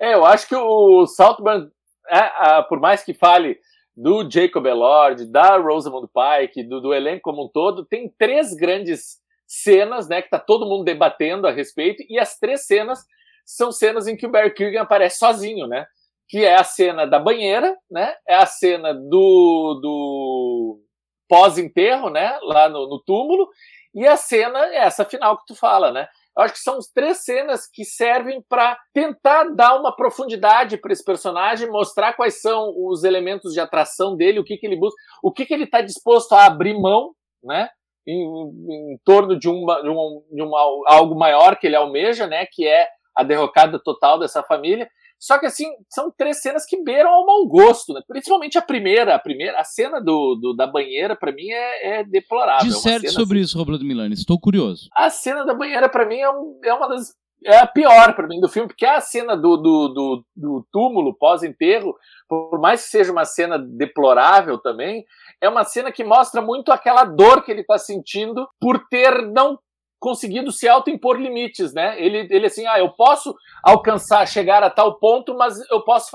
É, 0.01 0.15
eu 0.15 0.25
acho 0.25 0.49
que 0.49 0.55
o 0.55 1.07
Saltburn, 1.07 1.69
é, 2.09 2.19
ah, 2.19 2.65
por 2.67 2.81
mais 2.81 3.05
que 3.05 3.13
fale 3.13 3.59
do 3.95 4.27
Jacob 4.31 4.65
Elord, 4.65 5.27
da 5.27 5.59
Rosamund 5.59 6.09
Pike, 6.09 6.63
do, 6.63 6.81
do 6.81 6.95
elenco 6.95 7.21
como 7.23 7.45
um 7.45 7.49
todo, 7.49 7.85
tem 7.85 8.09
três 8.19 8.55
grandes 8.55 9.21
cenas, 9.47 10.09
né, 10.09 10.23
que 10.23 10.31
tá 10.31 10.39
todo 10.39 10.67
mundo 10.67 10.85
debatendo 10.85 11.47
a 11.47 11.53
respeito, 11.53 12.03
e 12.09 12.19
as 12.19 12.39
três 12.39 12.65
cenas 12.65 13.05
são 13.45 13.73
cenas 13.73 14.07
em 14.07 14.17
que 14.17 14.27
o 14.27 14.31
Barry 14.31 14.53
Keoghan 14.53 14.83
aparece 14.83 15.19
sozinho, 15.19 15.67
né, 15.67 15.87
que 16.29 16.45
é 16.45 16.55
a 16.55 16.65
cena 16.65 17.07
da 17.07 17.19
banheira, 17.19 17.77
né, 17.91 18.15
é 18.27 18.35
a 18.35 18.47
cena 18.47 18.95
do, 18.95 19.79
do 19.83 20.81
pós-enterro, 21.29 22.11
né, 22.11 22.39
lá 22.43 22.69
no, 22.69 22.89
no 22.89 23.03
túmulo, 23.03 23.49
e 23.95 24.07
a 24.07 24.17
cena 24.17 24.59
é 24.67 24.79
essa 24.79 25.05
final 25.05 25.39
que 25.39 25.47
tu 25.47 25.55
fala, 25.55 25.93
né, 25.93 26.09
eu 26.37 26.43
acho 26.43 26.55
que 26.55 26.61
são 26.61 26.79
três 26.95 27.19
cenas 27.19 27.69
que 27.71 27.85
servem 27.85 28.43
para 28.49 28.79
tentar 28.95 29.45
dar 29.55 29.79
uma 29.79 29.95
profundidade 29.95 30.79
para 30.79 30.93
esse 30.93 31.05
personagem, 31.05 31.71
mostrar 31.71 32.15
quais 32.15 32.41
são 32.41 32.73
os 32.75 33.05
elementos 33.05 33.53
de 33.53 33.61
atração 33.61 34.17
dele, 34.17 34.39
o 34.39 34.45
que, 34.45 34.57
que 34.57 34.67
ele 34.67 34.77
busca, 34.77 34.99
o 35.23 35.31
que, 35.31 35.45
que 35.45 35.53
ele 35.53 35.65
está 35.65 35.83
disposto 35.83 36.33
a 36.33 36.47
abrir 36.47 36.79
mão, 36.79 37.15
né? 37.45 37.69
Em, 38.07 38.19
em 38.25 38.99
torno 39.05 39.39
de, 39.39 39.49
uma, 39.49 39.81
de, 39.83 39.89
um, 39.89 40.23
de 40.33 40.43
uma, 40.43 40.59
algo 40.87 41.15
maior 41.15 41.57
que 41.57 41.67
ele 41.67 41.77
almeja, 41.77 42.27
né? 42.27 42.47
Que 42.51 42.67
é 42.67 42.89
a 43.23 43.27
derrocada 43.27 43.79
total 43.79 44.19
dessa 44.19 44.43
família. 44.43 44.89
Só 45.19 45.39
que 45.39 45.47
assim, 45.47 45.67
são 45.89 46.11
três 46.11 46.43
cenas 46.43 46.67
que 46.67 46.83
beiram 46.83 47.11
ao 47.11 47.25
mau 47.25 47.47
gosto, 47.47 47.93
né? 47.95 48.01
Principalmente 48.09 48.59
a 48.59 48.63
primeira, 48.63 49.15
a 49.15 49.19
primeira, 49.21 49.59
a 49.61 49.65
cena 49.65 50.01
do, 50.01 50.35
do 50.35 50.53
da 50.55 50.67
banheira, 50.67 51.15
para 51.15 51.31
mim, 51.31 51.49
é, 51.49 52.01
é 52.01 52.05
deplorável. 52.05 52.67
é 52.67 52.69
Disserte 52.69 53.07
cena, 53.09 53.13
sobre 53.13 53.39
isso, 53.39 53.57
Robledo 53.57 53.85
Milani. 53.85 54.15
Estou 54.15 54.39
curioso. 54.41 54.89
a 54.97 55.09
cena 55.11 55.45
da 55.45 55.55
banheira, 55.55 55.89
pra 55.89 56.05
mim, 56.05 56.19
é, 56.19 56.29
um- 56.31 56.59
é 56.65 56.75
uma 56.75 56.89
das. 56.89 57.15
É 57.45 57.59
a 57.59 57.67
pior 57.67 58.15
pra 58.15 58.29
mim 58.29 58.41
do 58.41 58.49
filme, 58.49 58.69
porque 58.69 58.87
a 58.87 59.01
cena 59.01 59.37
do, 59.37 59.57
do, 59.57 59.89
do, 59.89 60.25
do 60.37 60.67
túmulo 60.71 61.13
pós-enterro, 61.13 61.97
por 62.29 62.61
mais 62.61 62.85
que 62.85 62.91
seja 62.91 63.11
uma 63.11 63.25
cena 63.25 63.59
deplorável 63.59 64.59
também, 64.59 65.05
é 65.41 65.49
uma 65.49 65.65
cena 65.65 65.91
que 65.91 66.05
mostra 66.05 66.41
muito 66.41 66.71
aquela 66.71 67.05
dor 67.05 67.43
que 67.45 67.51
ele 67.51 67.65
tá 67.65 67.79
sentindo 67.79 68.49
por 68.61 68.87
ter 68.89 69.27
não 69.27 69.59
conseguido 70.03 70.51
se 70.51 70.69
autoimpor 70.69 71.17
limites, 71.17 71.73
né? 71.73 71.95
Ele, 71.97 72.27
ele 72.29 72.47
assim, 72.47 72.67
ah, 72.67 72.79
eu 72.81 72.91
posso 72.91 73.33
alcançar, 73.63 74.27
chegar 74.27 74.61
a 74.65 74.69
tal 74.69 74.99
ponto, 74.99 75.33
mas 75.37 75.55
eu 75.71 75.81
posso 75.85 76.11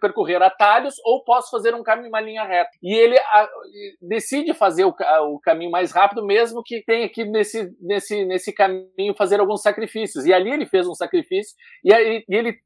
percorrer 0.00 0.42
atalhos 0.42 0.94
ou 1.04 1.22
posso 1.22 1.50
fazer 1.50 1.74
um 1.74 1.82
caminho, 1.82 2.08
uma 2.08 2.20
linha 2.20 2.42
reta. 2.44 2.70
E 2.82 2.94
ele 2.94 3.18
a- 3.18 3.48
decide 4.00 4.54
fazer 4.54 4.84
o, 4.86 4.92
ca- 4.92 5.22
o 5.22 5.38
caminho 5.38 5.70
mais 5.70 5.92
rápido, 5.92 6.24
mesmo 6.24 6.62
que 6.64 6.82
tenha 6.82 7.06
que 7.08 7.24
nesse, 7.26 7.70
nesse, 7.80 8.24
nesse 8.24 8.52
caminho 8.54 9.14
fazer 9.16 9.38
alguns 9.38 9.60
sacrifícios. 9.60 10.24
E 10.24 10.32
ali 10.32 10.50
ele 10.50 10.64
fez 10.64 10.86
um 10.88 10.94
sacrifício 10.94 11.54
e, 11.84 11.92
aí, 11.92 12.24
e 12.26 12.34
ele, 12.34 12.56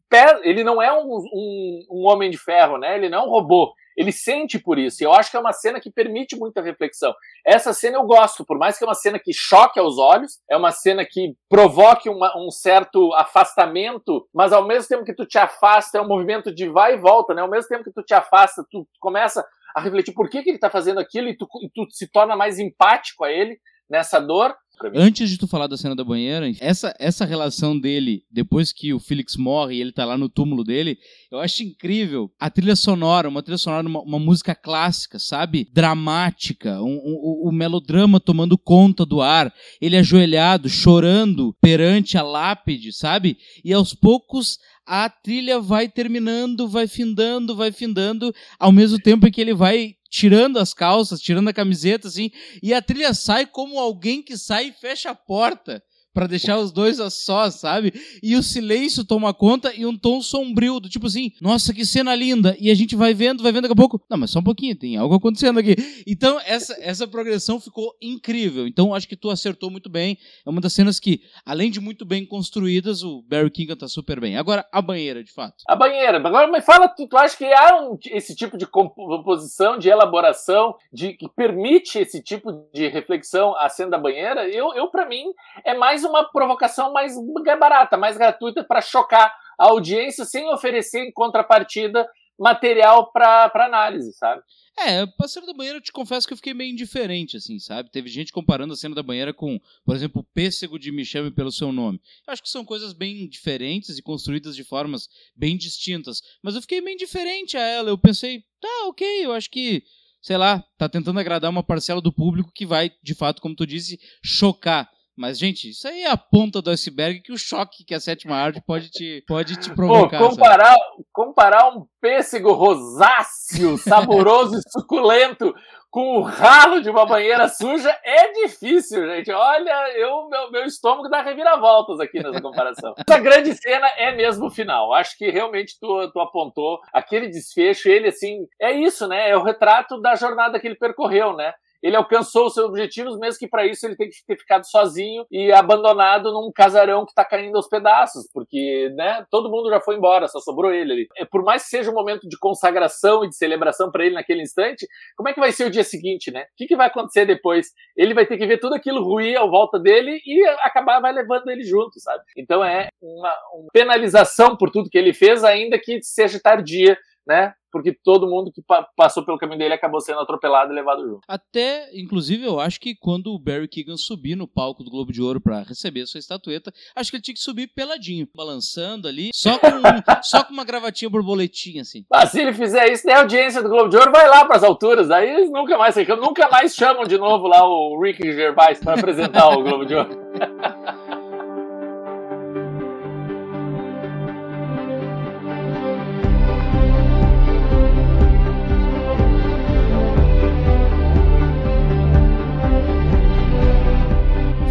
ele 0.44 0.62
não 0.62 0.80
é 0.80 0.92
um, 0.92 1.16
um, 1.16 1.86
um 1.90 2.06
homem 2.06 2.30
de 2.30 2.38
ferro, 2.38 2.78
né? 2.78 2.96
Ele 2.96 3.08
não 3.08 3.18
é 3.18 3.22
um 3.26 3.30
robô. 3.30 3.72
Ele 3.98 4.12
sente 4.12 4.60
por 4.60 4.78
isso. 4.78 5.02
E 5.02 5.04
eu 5.04 5.12
acho 5.12 5.28
que 5.28 5.36
é 5.36 5.40
uma 5.40 5.52
cena 5.52 5.80
que 5.80 5.90
permite 5.90 6.36
muita 6.36 6.62
reflexão. 6.62 7.12
Essa 7.44 7.72
cena 7.72 7.96
eu 7.96 8.04
gosto, 8.04 8.44
por 8.46 8.56
mais 8.56 8.78
que 8.78 8.84
é 8.84 8.86
uma 8.86 8.94
cena 8.94 9.18
que 9.18 9.32
choque 9.34 9.80
aos 9.80 9.98
olhos, 9.98 10.38
é 10.48 10.56
uma 10.56 10.70
cena 10.70 11.04
que 11.04 11.34
provoque 11.48 12.08
uma- 12.08 12.32
um 12.38 12.48
certo 12.48 13.12
afastamento, 13.14 14.24
mas 14.32 14.52
ao 14.52 14.64
mesmo 14.64 14.88
tempo 14.88 15.04
que 15.04 15.14
tu 15.14 15.26
te 15.26 15.36
afasta, 15.36 15.98
é 15.98 16.00
um 16.00 16.06
movimento 16.06 16.54
de 16.54 16.68
vai 16.68 16.94
e 16.94 16.96
volta, 16.96 17.34
né? 17.34 17.42
Ao 17.42 17.50
mesmo 17.50 17.68
tempo 17.68 17.82
que 17.82 17.92
tu 17.92 18.04
te 18.04 18.14
afasta, 18.14 18.64
tu 18.70 18.86
começa 19.00 19.44
a 19.74 19.80
refletir 19.80 20.12
por 20.14 20.30
que, 20.30 20.42
que 20.44 20.50
ele 20.50 20.58
tá 20.60 20.70
fazendo 20.70 21.00
aquilo 21.00 21.28
e 21.28 21.36
tu, 21.36 21.48
e 21.62 21.68
tu 21.68 21.84
se 21.90 22.06
torna 22.08 22.36
mais 22.36 22.60
empático 22.60 23.24
a 23.24 23.32
ele 23.32 23.58
nessa 23.90 24.20
dor. 24.20 24.54
Antes 24.94 25.30
de 25.30 25.38
tu 25.38 25.46
falar 25.46 25.66
da 25.66 25.76
cena 25.76 25.94
da 25.96 26.04
banheira, 26.04 26.50
essa, 26.60 26.94
essa 26.98 27.24
relação 27.24 27.78
dele, 27.78 28.22
depois 28.30 28.72
que 28.72 28.92
o 28.94 29.00
Felix 29.00 29.36
morre 29.36 29.76
e 29.76 29.80
ele 29.80 29.92
tá 29.92 30.04
lá 30.04 30.16
no 30.16 30.28
túmulo 30.28 30.62
dele, 30.64 30.96
eu 31.30 31.38
acho 31.40 31.62
incrível. 31.62 32.30
A 32.38 32.48
trilha 32.50 32.76
sonora, 32.76 33.28
uma 33.28 33.42
trilha 33.42 33.58
sonora, 33.58 33.86
uma, 33.86 34.00
uma 34.02 34.18
música 34.18 34.54
clássica, 34.54 35.18
sabe? 35.18 35.68
Dramática, 35.72 36.80
um, 36.82 36.94
um- 36.96 37.48
o 37.48 37.52
melodrama 37.52 38.20
tomando 38.20 38.56
conta 38.56 39.04
do 39.04 39.20
ar, 39.20 39.52
ele 39.80 39.96
ajoelhado, 39.96 40.68
chorando 40.68 41.54
perante 41.60 42.16
a 42.16 42.22
lápide, 42.22 42.92
sabe? 42.92 43.36
E 43.64 43.72
aos 43.72 43.94
poucos 43.94 44.58
a 44.86 45.10
trilha 45.10 45.60
vai 45.60 45.86
terminando, 45.86 46.66
vai 46.66 46.88
findando, 46.88 47.54
vai 47.54 47.70
findando, 47.70 48.32
ao 48.58 48.72
mesmo 48.72 48.98
tempo 48.98 49.26
em 49.26 49.30
que 49.30 49.40
ele 49.40 49.52
vai 49.52 49.94
tirando 50.08 50.58
as 50.58 50.72
calças, 50.72 51.20
tirando 51.20 51.48
a 51.48 51.52
camiseta, 51.52 52.08
assim, 52.08 52.30
e 52.62 52.72
a 52.72 52.80
trilha 52.80 53.12
sai 53.12 53.46
como 53.46 53.78
alguém 53.78 54.22
que 54.22 54.36
sai 54.36 54.68
e 54.68 54.72
fecha 54.72 55.10
a 55.10 55.14
porta 55.14 55.82
pra 56.12 56.26
deixar 56.26 56.58
os 56.58 56.72
dois 56.72 56.98
a 57.00 57.10
sós, 57.10 57.54
sabe? 57.56 57.92
E 58.22 58.34
o 58.36 58.42
silêncio 58.42 59.04
toma 59.04 59.32
conta 59.32 59.72
e 59.74 59.86
um 59.86 59.96
tom 59.96 60.20
sombrio, 60.20 60.80
do 60.80 60.88
tipo 60.88 61.06
assim, 61.06 61.32
nossa, 61.40 61.72
que 61.72 61.84
cena 61.84 62.14
linda. 62.14 62.56
E 62.60 62.70
a 62.70 62.74
gente 62.74 62.96
vai 62.96 63.14
vendo, 63.14 63.42
vai 63.42 63.52
vendo 63.52 63.62
daqui 63.62 63.72
a 63.74 63.76
pouco. 63.76 64.00
Não, 64.10 64.18
mas 64.18 64.30
só 64.30 64.40
um 64.40 64.44
pouquinho, 64.44 64.76
tem 64.76 64.96
algo 64.96 65.14
acontecendo 65.14 65.58
aqui. 65.58 65.76
Então, 66.06 66.40
essa, 66.44 66.76
essa 66.80 67.06
progressão 67.06 67.60
ficou 67.60 67.94
incrível. 68.02 68.66
Então, 68.66 68.94
acho 68.94 69.06
que 69.08 69.16
tu 69.16 69.30
acertou 69.30 69.70
muito 69.70 69.88
bem. 69.88 70.18
É 70.44 70.50
uma 70.50 70.60
das 70.60 70.72
cenas 70.72 70.98
que, 70.98 71.20
além 71.44 71.70
de 71.70 71.80
muito 71.80 72.04
bem 72.04 72.26
construídas, 72.26 73.02
o 73.02 73.22
Barry 73.22 73.50
Keoghan 73.50 73.76
tá 73.76 73.88
super 73.88 74.20
bem. 74.20 74.36
Agora, 74.36 74.66
a 74.72 74.82
banheira, 74.82 75.22
de 75.22 75.32
fato. 75.32 75.56
A 75.68 75.76
banheira. 75.76 76.18
Agora, 76.18 76.48
mas 76.48 76.64
fala, 76.64 76.88
tu, 76.88 77.06
tu 77.06 77.16
acha 77.16 77.36
que 77.36 77.44
há 77.44 77.80
um- 77.80 77.98
esse 78.10 78.34
tipo 78.34 78.56
de 78.58 78.66
composição, 78.66 79.78
de 79.78 79.88
elaboração, 79.88 80.74
de, 80.92 81.12
que 81.14 81.28
permite 81.28 81.98
esse 81.98 82.22
tipo 82.22 82.52
de 82.72 82.88
reflexão 82.88 83.54
à 83.56 83.68
cena 83.68 83.90
da 83.92 83.98
banheira? 83.98 84.48
Eu, 84.48 84.74
eu 84.74 84.88
para 84.90 85.08
mim, 85.08 85.24
é 85.64 85.74
mais 85.74 85.97
uma 86.04 86.30
provocação 86.30 86.92
mais 86.92 87.14
barata, 87.58 87.96
mais 87.96 88.16
gratuita 88.16 88.64
para 88.64 88.80
chocar 88.80 89.34
a 89.58 89.66
audiência 89.66 90.24
sem 90.24 90.52
oferecer 90.52 91.04
em 91.04 91.12
contrapartida 91.12 92.08
material 92.38 93.10
para 93.10 93.50
análise, 93.54 94.12
sabe? 94.12 94.42
É, 94.78 95.04
cena 95.26 95.46
da 95.46 95.52
banheira, 95.52 95.78
eu 95.78 95.82
te 95.82 95.90
confesso 95.90 96.26
que 96.26 96.32
eu 96.32 96.36
fiquei 96.36 96.54
meio 96.54 96.70
indiferente, 96.70 97.36
assim, 97.36 97.58
sabe? 97.58 97.90
Teve 97.90 98.08
gente 98.08 98.32
comparando 98.32 98.72
a 98.72 98.76
cena 98.76 98.94
da 98.94 99.02
banheira 99.02 99.34
com, 99.34 99.60
por 99.84 99.96
exemplo, 99.96 100.20
o 100.20 100.24
pêssego 100.32 100.78
de 100.78 100.92
Me 100.92 101.04
Chame 101.04 101.32
Pelo 101.32 101.50
Seu 101.50 101.72
Nome. 101.72 102.00
Eu 102.26 102.32
acho 102.32 102.42
que 102.42 102.48
são 102.48 102.64
coisas 102.64 102.92
bem 102.92 103.28
diferentes 103.28 103.98
e 103.98 104.02
construídas 104.02 104.54
de 104.54 104.62
formas 104.62 105.08
bem 105.34 105.56
distintas. 105.56 106.22
Mas 106.40 106.54
eu 106.54 106.60
fiquei 106.60 106.80
meio 106.80 106.94
indiferente 106.94 107.56
a 107.56 107.60
ela. 107.60 107.88
Eu 107.88 107.98
pensei, 107.98 108.44
tá, 108.60 108.86
ok, 108.86 109.26
eu 109.26 109.32
acho 109.32 109.50
que, 109.50 109.82
sei 110.22 110.36
lá, 110.36 110.64
tá 110.78 110.88
tentando 110.88 111.18
agradar 111.18 111.50
uma 111.50 111.64
parcela 111.64 112.00
do 112.00 112.12
público 112.12 112.52
que 112.54 112.64
vai, 112.64 112.92
de 113.02 113.16
fato, 113.16 113.42
como 113.42 113.56
tu 113.56 113.66
disse, 113.66 113.98
chocar. 114.22 114.88
Mas, 115.18 115.36
gente, 115.36 115.70
isso 115.70 115.88
aí 115.88 116.02
é 116.02 116.10
a 116.10 116.16
ponta 116.16 116.62
do 116.62 116.70
iceberg 116.70 117.20
que 117.20 117.32
o 117.32 117.36
choque 117.36 117.84
que 117.84 117.92
a 117.92 117.98
sétima 117.98 118.36
arte 118.36 118.62
pode 118.64 118.88
te, 118.88 119.24
pode 119.26 119.56
te 119.56 119.68
Pô, 119.70 119.74
provocar. 119.74 120.18
sabe? 120.18 120.30
comparar, 120.30 120.76
comparar 121.12 121.68
um 121.76 121.86
pêssego 122.00 122.52
rosáceo, 122.52 123.76
saboroso 123.82 124.56
e 124.56 124.70
suculento 124.70 125.52
com 125.90 126.18
o 126.18 126.22
ralo 126.22 126.80
de 126.80 126.88
uma 126.88 127.04
banheira 127.04 127.48
suja 127.48 127.90
é 128.04 128.32
difícil, 128.44 129.08
gente. 129.08 129.32
Olha, 129.32 129.90
eu, 129.96 130.28
meu, 130.28 130.52
meu 130.52 130.64
estômago 130.64 131.08
dá 131.08 131.20
reviravoltas 131.20 131.98
aqui 131.98 132.22
nessa 132.22 132.40
comparação. 132.40 132.94
Essa 133.08 133.18
grande 133.18 133.54
cena 133.56 133.88
é 133.96 134.14
mesmo 134.14 134.46
o 134.46 134.50
final. 134.50 134.92
Acho 134.94 135.18
que 135.18 135.30
realmente 135.30 135.76
tu, 135.80 136.12
tu 136.12 136.20
apontou 136.20 136.78
aquele 136.92 137.26
desfecho, 137.26 137.88
ele 137.88 138.08
assim, 138.08 138.46
é 138.60 138.70
isso, 138.70 139.08
né? 139.08 139.30
É 139.30 139.36
o 139.36 139.42
retrato 139.42 140.00
da 140.00 140.14
jornada 140.14 140.60
que 140.60 140.68
ele 140.68 140.76
percorreu, 140.76 141.34
né? 141.34 141.52
Ele 141.82 141.96
alcançou 141.96 142.46
os 142.46 142.54
seus 142.54 142.66
objetivos, 142.66 143.18
mesmo 143.18 143.38
que 143.38 143.48
para 143.48 143.66
isso 143.66 143.86
ele 143.86 143.96
tem 143.96 144.08
que 144.08 144.24
ter 144.26 144.36
ficado 144.36 144.64
sozinho 144.64 145.24
e 145.30 145.52
abandonado 145.52 146.32
num 146.32 146.50
casarão 146.52 147.06
que 147.06 147.14
tá 147.14 147.24
caindo 147.24 147.56
aos 147.56 147.68
pedaços, 147.68 148.28
porque, 148.32 148.92
né, 148.96 149.24
todo 149.30 149.50
mundo 149.50 149.70
já 149.70 149.80
foi 149.80 149.96
embora, 149.96 150.28
só 150.28 150.40
sobrou 150.40 150.72
ele 150.72 150.92
ali. 150.92 151.08
Por 151.30 151.44
mais 151.44 151.64
que 151.64 151.70
seja 151.70 151.90
um 151.90 151.94
momento 151.94 152.28
de 152.28 152.38
consagração 152.38 153.24
e 153.24 153.28
de 153.28 153.36
celebração 153.36 153.90
para 153.90 154.04
ele 154.04 154.14
naquele 154.14 154.42
instante, 154.42 154.86
como 155.16 155.28
é 155.28 155.32
que 155.32 155.40
vai 155.40 155.52
ser 155.52 155.66
o 155.66 155.70
dia 155.70 155.84
seguinte, 155.84 156.30
né? 156.30 156.42
O 156.42 156.56
que, 156.56 156.66
que 156.66 156.76
vai 156.76 156.88
acontecer 156.88 157.24
depois? 157.24 157.72
Ele 157.96 158.14
vai 158.14 158.26
ter 158.26 158.36
que 158.36 158.46
ver 158.46 158.58
tudo 158.58 158.74
aquilo 158.74 159.02
ruir 159.02 159.38
à 159.38 159.46
volta 159.46 159.78
dele 159.78 160.20
e 160.26 160.44
acabar 160.62 161.00
vai 161.00 161.12
levando 161.12 161.48
ele 161.48 161.62
junto, 161.62 162.00
sabe? 162.00 162.22
Então 162.36 162.64
é 162.64 162.88
uma, 163.00 163.34
uma 163.54 163.68
penalização 163.72 164.56
por 164.56 164.70
tudo 164.70 164.90
que 164.90 164.98
ele 164.98 165.12
fez, 165.12 165.44
ainda 165.44 165.78
que 165.78 166.00
seja 166.02 166.40
tardia, 166.40 166.98
né? 167.28 167.52
Porque 167.70 167.92
todo 168.02 168.26
mundo 168.26 168.50
que 168.50 168.62
pa- 168.62 168.88
passou 168.96 169.22
pelo 169.22 169.36
caminho 169.36 169.58
dele 169.58 169.74
acabou 169.74 170.00
sendo 170.00 170.20
atropelado 170.20 170.72
e 170.72 170.74
levado 170.74 171.02
junto. 171.06 171.20
Até, 171.28 171.90
inclusive, 171.94 172.42
eu 172.46 172.58
acho 172.58 172.80
que 172.80 172.94
quando 172.98 173.26
o 173.34 173.38
Barry 173.38 173.68
Keegan 173.68 173.98
subir 173.98 174.34
no 174.36 174.48
palco 174.48 174.82
do 174.82 174.90
Globo 174.90 175.12
de 175.12 175.20
Ouro 175.20 175.38
pra 175.38 175.62
receber 175.62 176.06
sua 176.06 176.18
estatueta, 176.18 176.72
acho 176.96 177.10
que 177.10 177.16
ele 177.16 177.22
tinha 177.22 177.34
que 177.34 177.40
subir 177.40 177.66
peladinho, 177.74 178.26
balançando 178.34 179.06
ali, 179.06 179.28
só 179.34 179.58
com, 179.58 179.66
só 180.24 180.42
com 180.44 180.54
uma 180.54 180.64
gravatinha 180.64 181.10
borboletinha, 181.10 181.82
assim. 181.82 182.06
Mas 182.10 182.30
se 182.30 182.40
ele 182.40 182.54
fizer 182.54 182.90
isso, 182.90 183.06
nem 183.06 183.14
a 183.14 183.20
audiência 183.20 183.62
do 183.62 183.68
Globo 183.68 183.90
de 183.90 183.98
Ouro 183.98 184.10
vai 184.10 184.26
lá 184.26 184.46
para 184.46 184.56
as 184.56 184.64
alturas. 184.64 185.10
Aí 185.10 185.28
eles 185.28 185.50
nunca 185.50 185.76
mais 185.76 185.94
nunca 186.18 186.48
mais 186.48 186.74
chamam 186.74 187.04
de 187.04 187.18
novo 187.18 187.46
lá 187.46 187.68
o 187.68 188.00
Ricky 188.00 188.32
Gervais 188.32 188.80
para 188.80 188.98
apresentar 188.98 189.46
o 189.50 189.62
Globo 189.62 189.84
de 189.84 189.94
Ouro. 189.94 190.08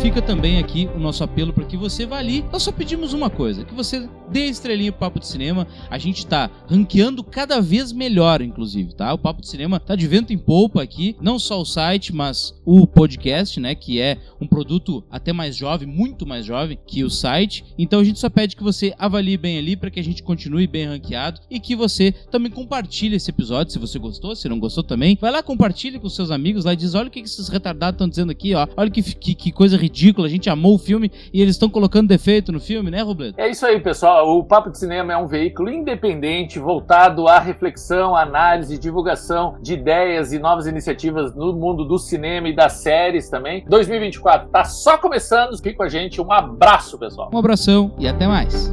Fica 0.08 0.22
também 0.22 0.58
aqui 0.58 0.89
o 0.96 1.00
nosso 1.00 1.22
apelo 1.22 1.52
para 1.52 1.65
que 1.65 1.76
você 1.76 2.06
vá 2.06 2.17
ali. 2.17 2.41
Nós 2.50 2.63
só 2.63 2.72
pedimos 2.72 3.12
uma 3.12 3.30
coisa: 3.30 3.65
que 3.65 3.74
você 3.74 4.08
dê 4.32 4.46
estrelinha 4.46 4.89
pro 4.89 5.02
Papo 5.02 5.20
de 5.20 5.28
Cinema. 5.28 5.67
A 5.89 5.98
gente 5.98 6.26
tá 6.26 6.50
ranqueando 6.65 7.22
cada 7.22 7.60
vez 7.60 7.91
melhor, 7.91 8.41
inclusive, 8.41 8.93
tá? 8.93 9.13
O 9.13 9.17
Papo 9.17 9.41
de 9.41 9.50
Cinema 9.50 9.82
tá 9.82 9.98
de 9.98 10.08
vento 10.08 10.32
em 10.32 10.38
polpa 10.38 10.82
aqui. 10.82 11.17
Não 11.22 11.38
só 11.38 11.60
o 11.60 11.65
site, 11.65 12.15
mas 12.15 12.56
o 12.63 12.88
podcast, 12.88 13.60
né? 13.60 13.76
Que 13.76 14.00
é 14.00 14.17
um 14.39 14.48
produto 14.48 15.04
até 15.12 15.34
mais 15.34 15.58
jovem, 15.58 15.86
muito 15.86 16.26
mais 16.26 16.46
jovem 16.46 16.80
que 16.88 17.04
o 17.04 17.10
site. 17.10 17.65
Então 17.78 18.00
a 18.00 18.04
gente 18.06 18.17
só 18.17 18.30
pede 18.30 18.56
que 18.56 18.63
você 18.63 18.93
avalie 18.98 19.36
bem 19.36 19.58
ali 19.58 19.76
para 19.76 19.91
que 19.91 20.00
a 20.00 20.04
gente 20.04 20.24
continue 20.24 20.67
bem 20.67 20.86
ranqueado 20.86 21.41
e 21.52 21.60
que 21.60 21.76
você 21.76 22.13
também 22.32 22.50
compartilhe 22.50 23.17
esse 23.17 23.30
episódio 23.30 23.74
se 23.74 23.80
você 23.80 24.00
gostou, 24.00 24.38
se 24.38 24.48
não 24.48 24.58
gostou 24.58 24.86
também. 24.86 25.17
Vai 25.20 25.32
lá, 25.32 25.43
compartilhe 25.43 26.00
com 26.00 26.08
seus 26.08 26.32
amigos 26.32 26.63
lá 26.63 26.72
e 26.72 26.78
diz: 26.78 26.96
olha 26.96 27.10
o 27.10 27.12
que 27.12 27.20
esses 27.20 27.50
retardados 27.50 27.96
estão 27.96 28.08
dizendo 28.08 28.32
aqui, 28.32 28.56
ó. 28.56 28.65
Olha 28.78 28.89
que, 28.89 29.04
que, 29.04 29.36
que 29.36 29.52
coisa 29.52 29.76
ridícula. 29.76 29.96
A 30.23 30.27
gente 30.27 30.49
amou 30.49 30.75
o 30.75 30.77
filme 30.77 31.12
e 31.33 31.41
eles 31.41 31.55
estão 31.55 31.69
colocando 31.69 32.07
defeito 32.07 32.51
no 32.51 32.60
filme, 32.60 32.91
né, 32.91 33.01
Robledo? 33.01 33.39
É 33.39 33.49
isso 33.49 33.65
aí, 33.65 33.79
pessoal. 33.79 34.38
O 34.38 34.43
Papo 34.43 34.69
de 34.69 34.77
Cinema 34.77 35.13
é 35.13 35.17
um 35.17 35.27
veículo 35.27 35.69
independente 35.69 36.60
voltado 36.60 37.27
à 37.27 37.39
reflexão, 37.39 38.15
análise, 38.15 38.77
divulgação 38.77 39.57
de 39.62 39.73
ideias 39.73 40.31
e 40.31 40.39
novas 40.39 40.67
iniciativas 40.67 41.36
no 41.36 41.53
mundo 41.53 41.83
do 41.83 41.97
cinema 41.97 42.47
e 42.47 42.55
das 42.55 42.73
séries 42.73 43.29
também. 43.29 43.65
2024 43.67 44.49
tá 44.49 44.63
só 44.63 44.97
começando. 44.97 45.57
Fique 45.57 45.75
com 45.75 45.83
a 45.83 45.89
gente. 45.89 46.21
Um 46.21 46.31
abraço, 46.31 46.97
pessoal. 46.97 47.29
Um 47.33 47.38
abração 47.38 47.91
e 47.97 48.07
até 48.07 48.27
mais. 48.27 48.71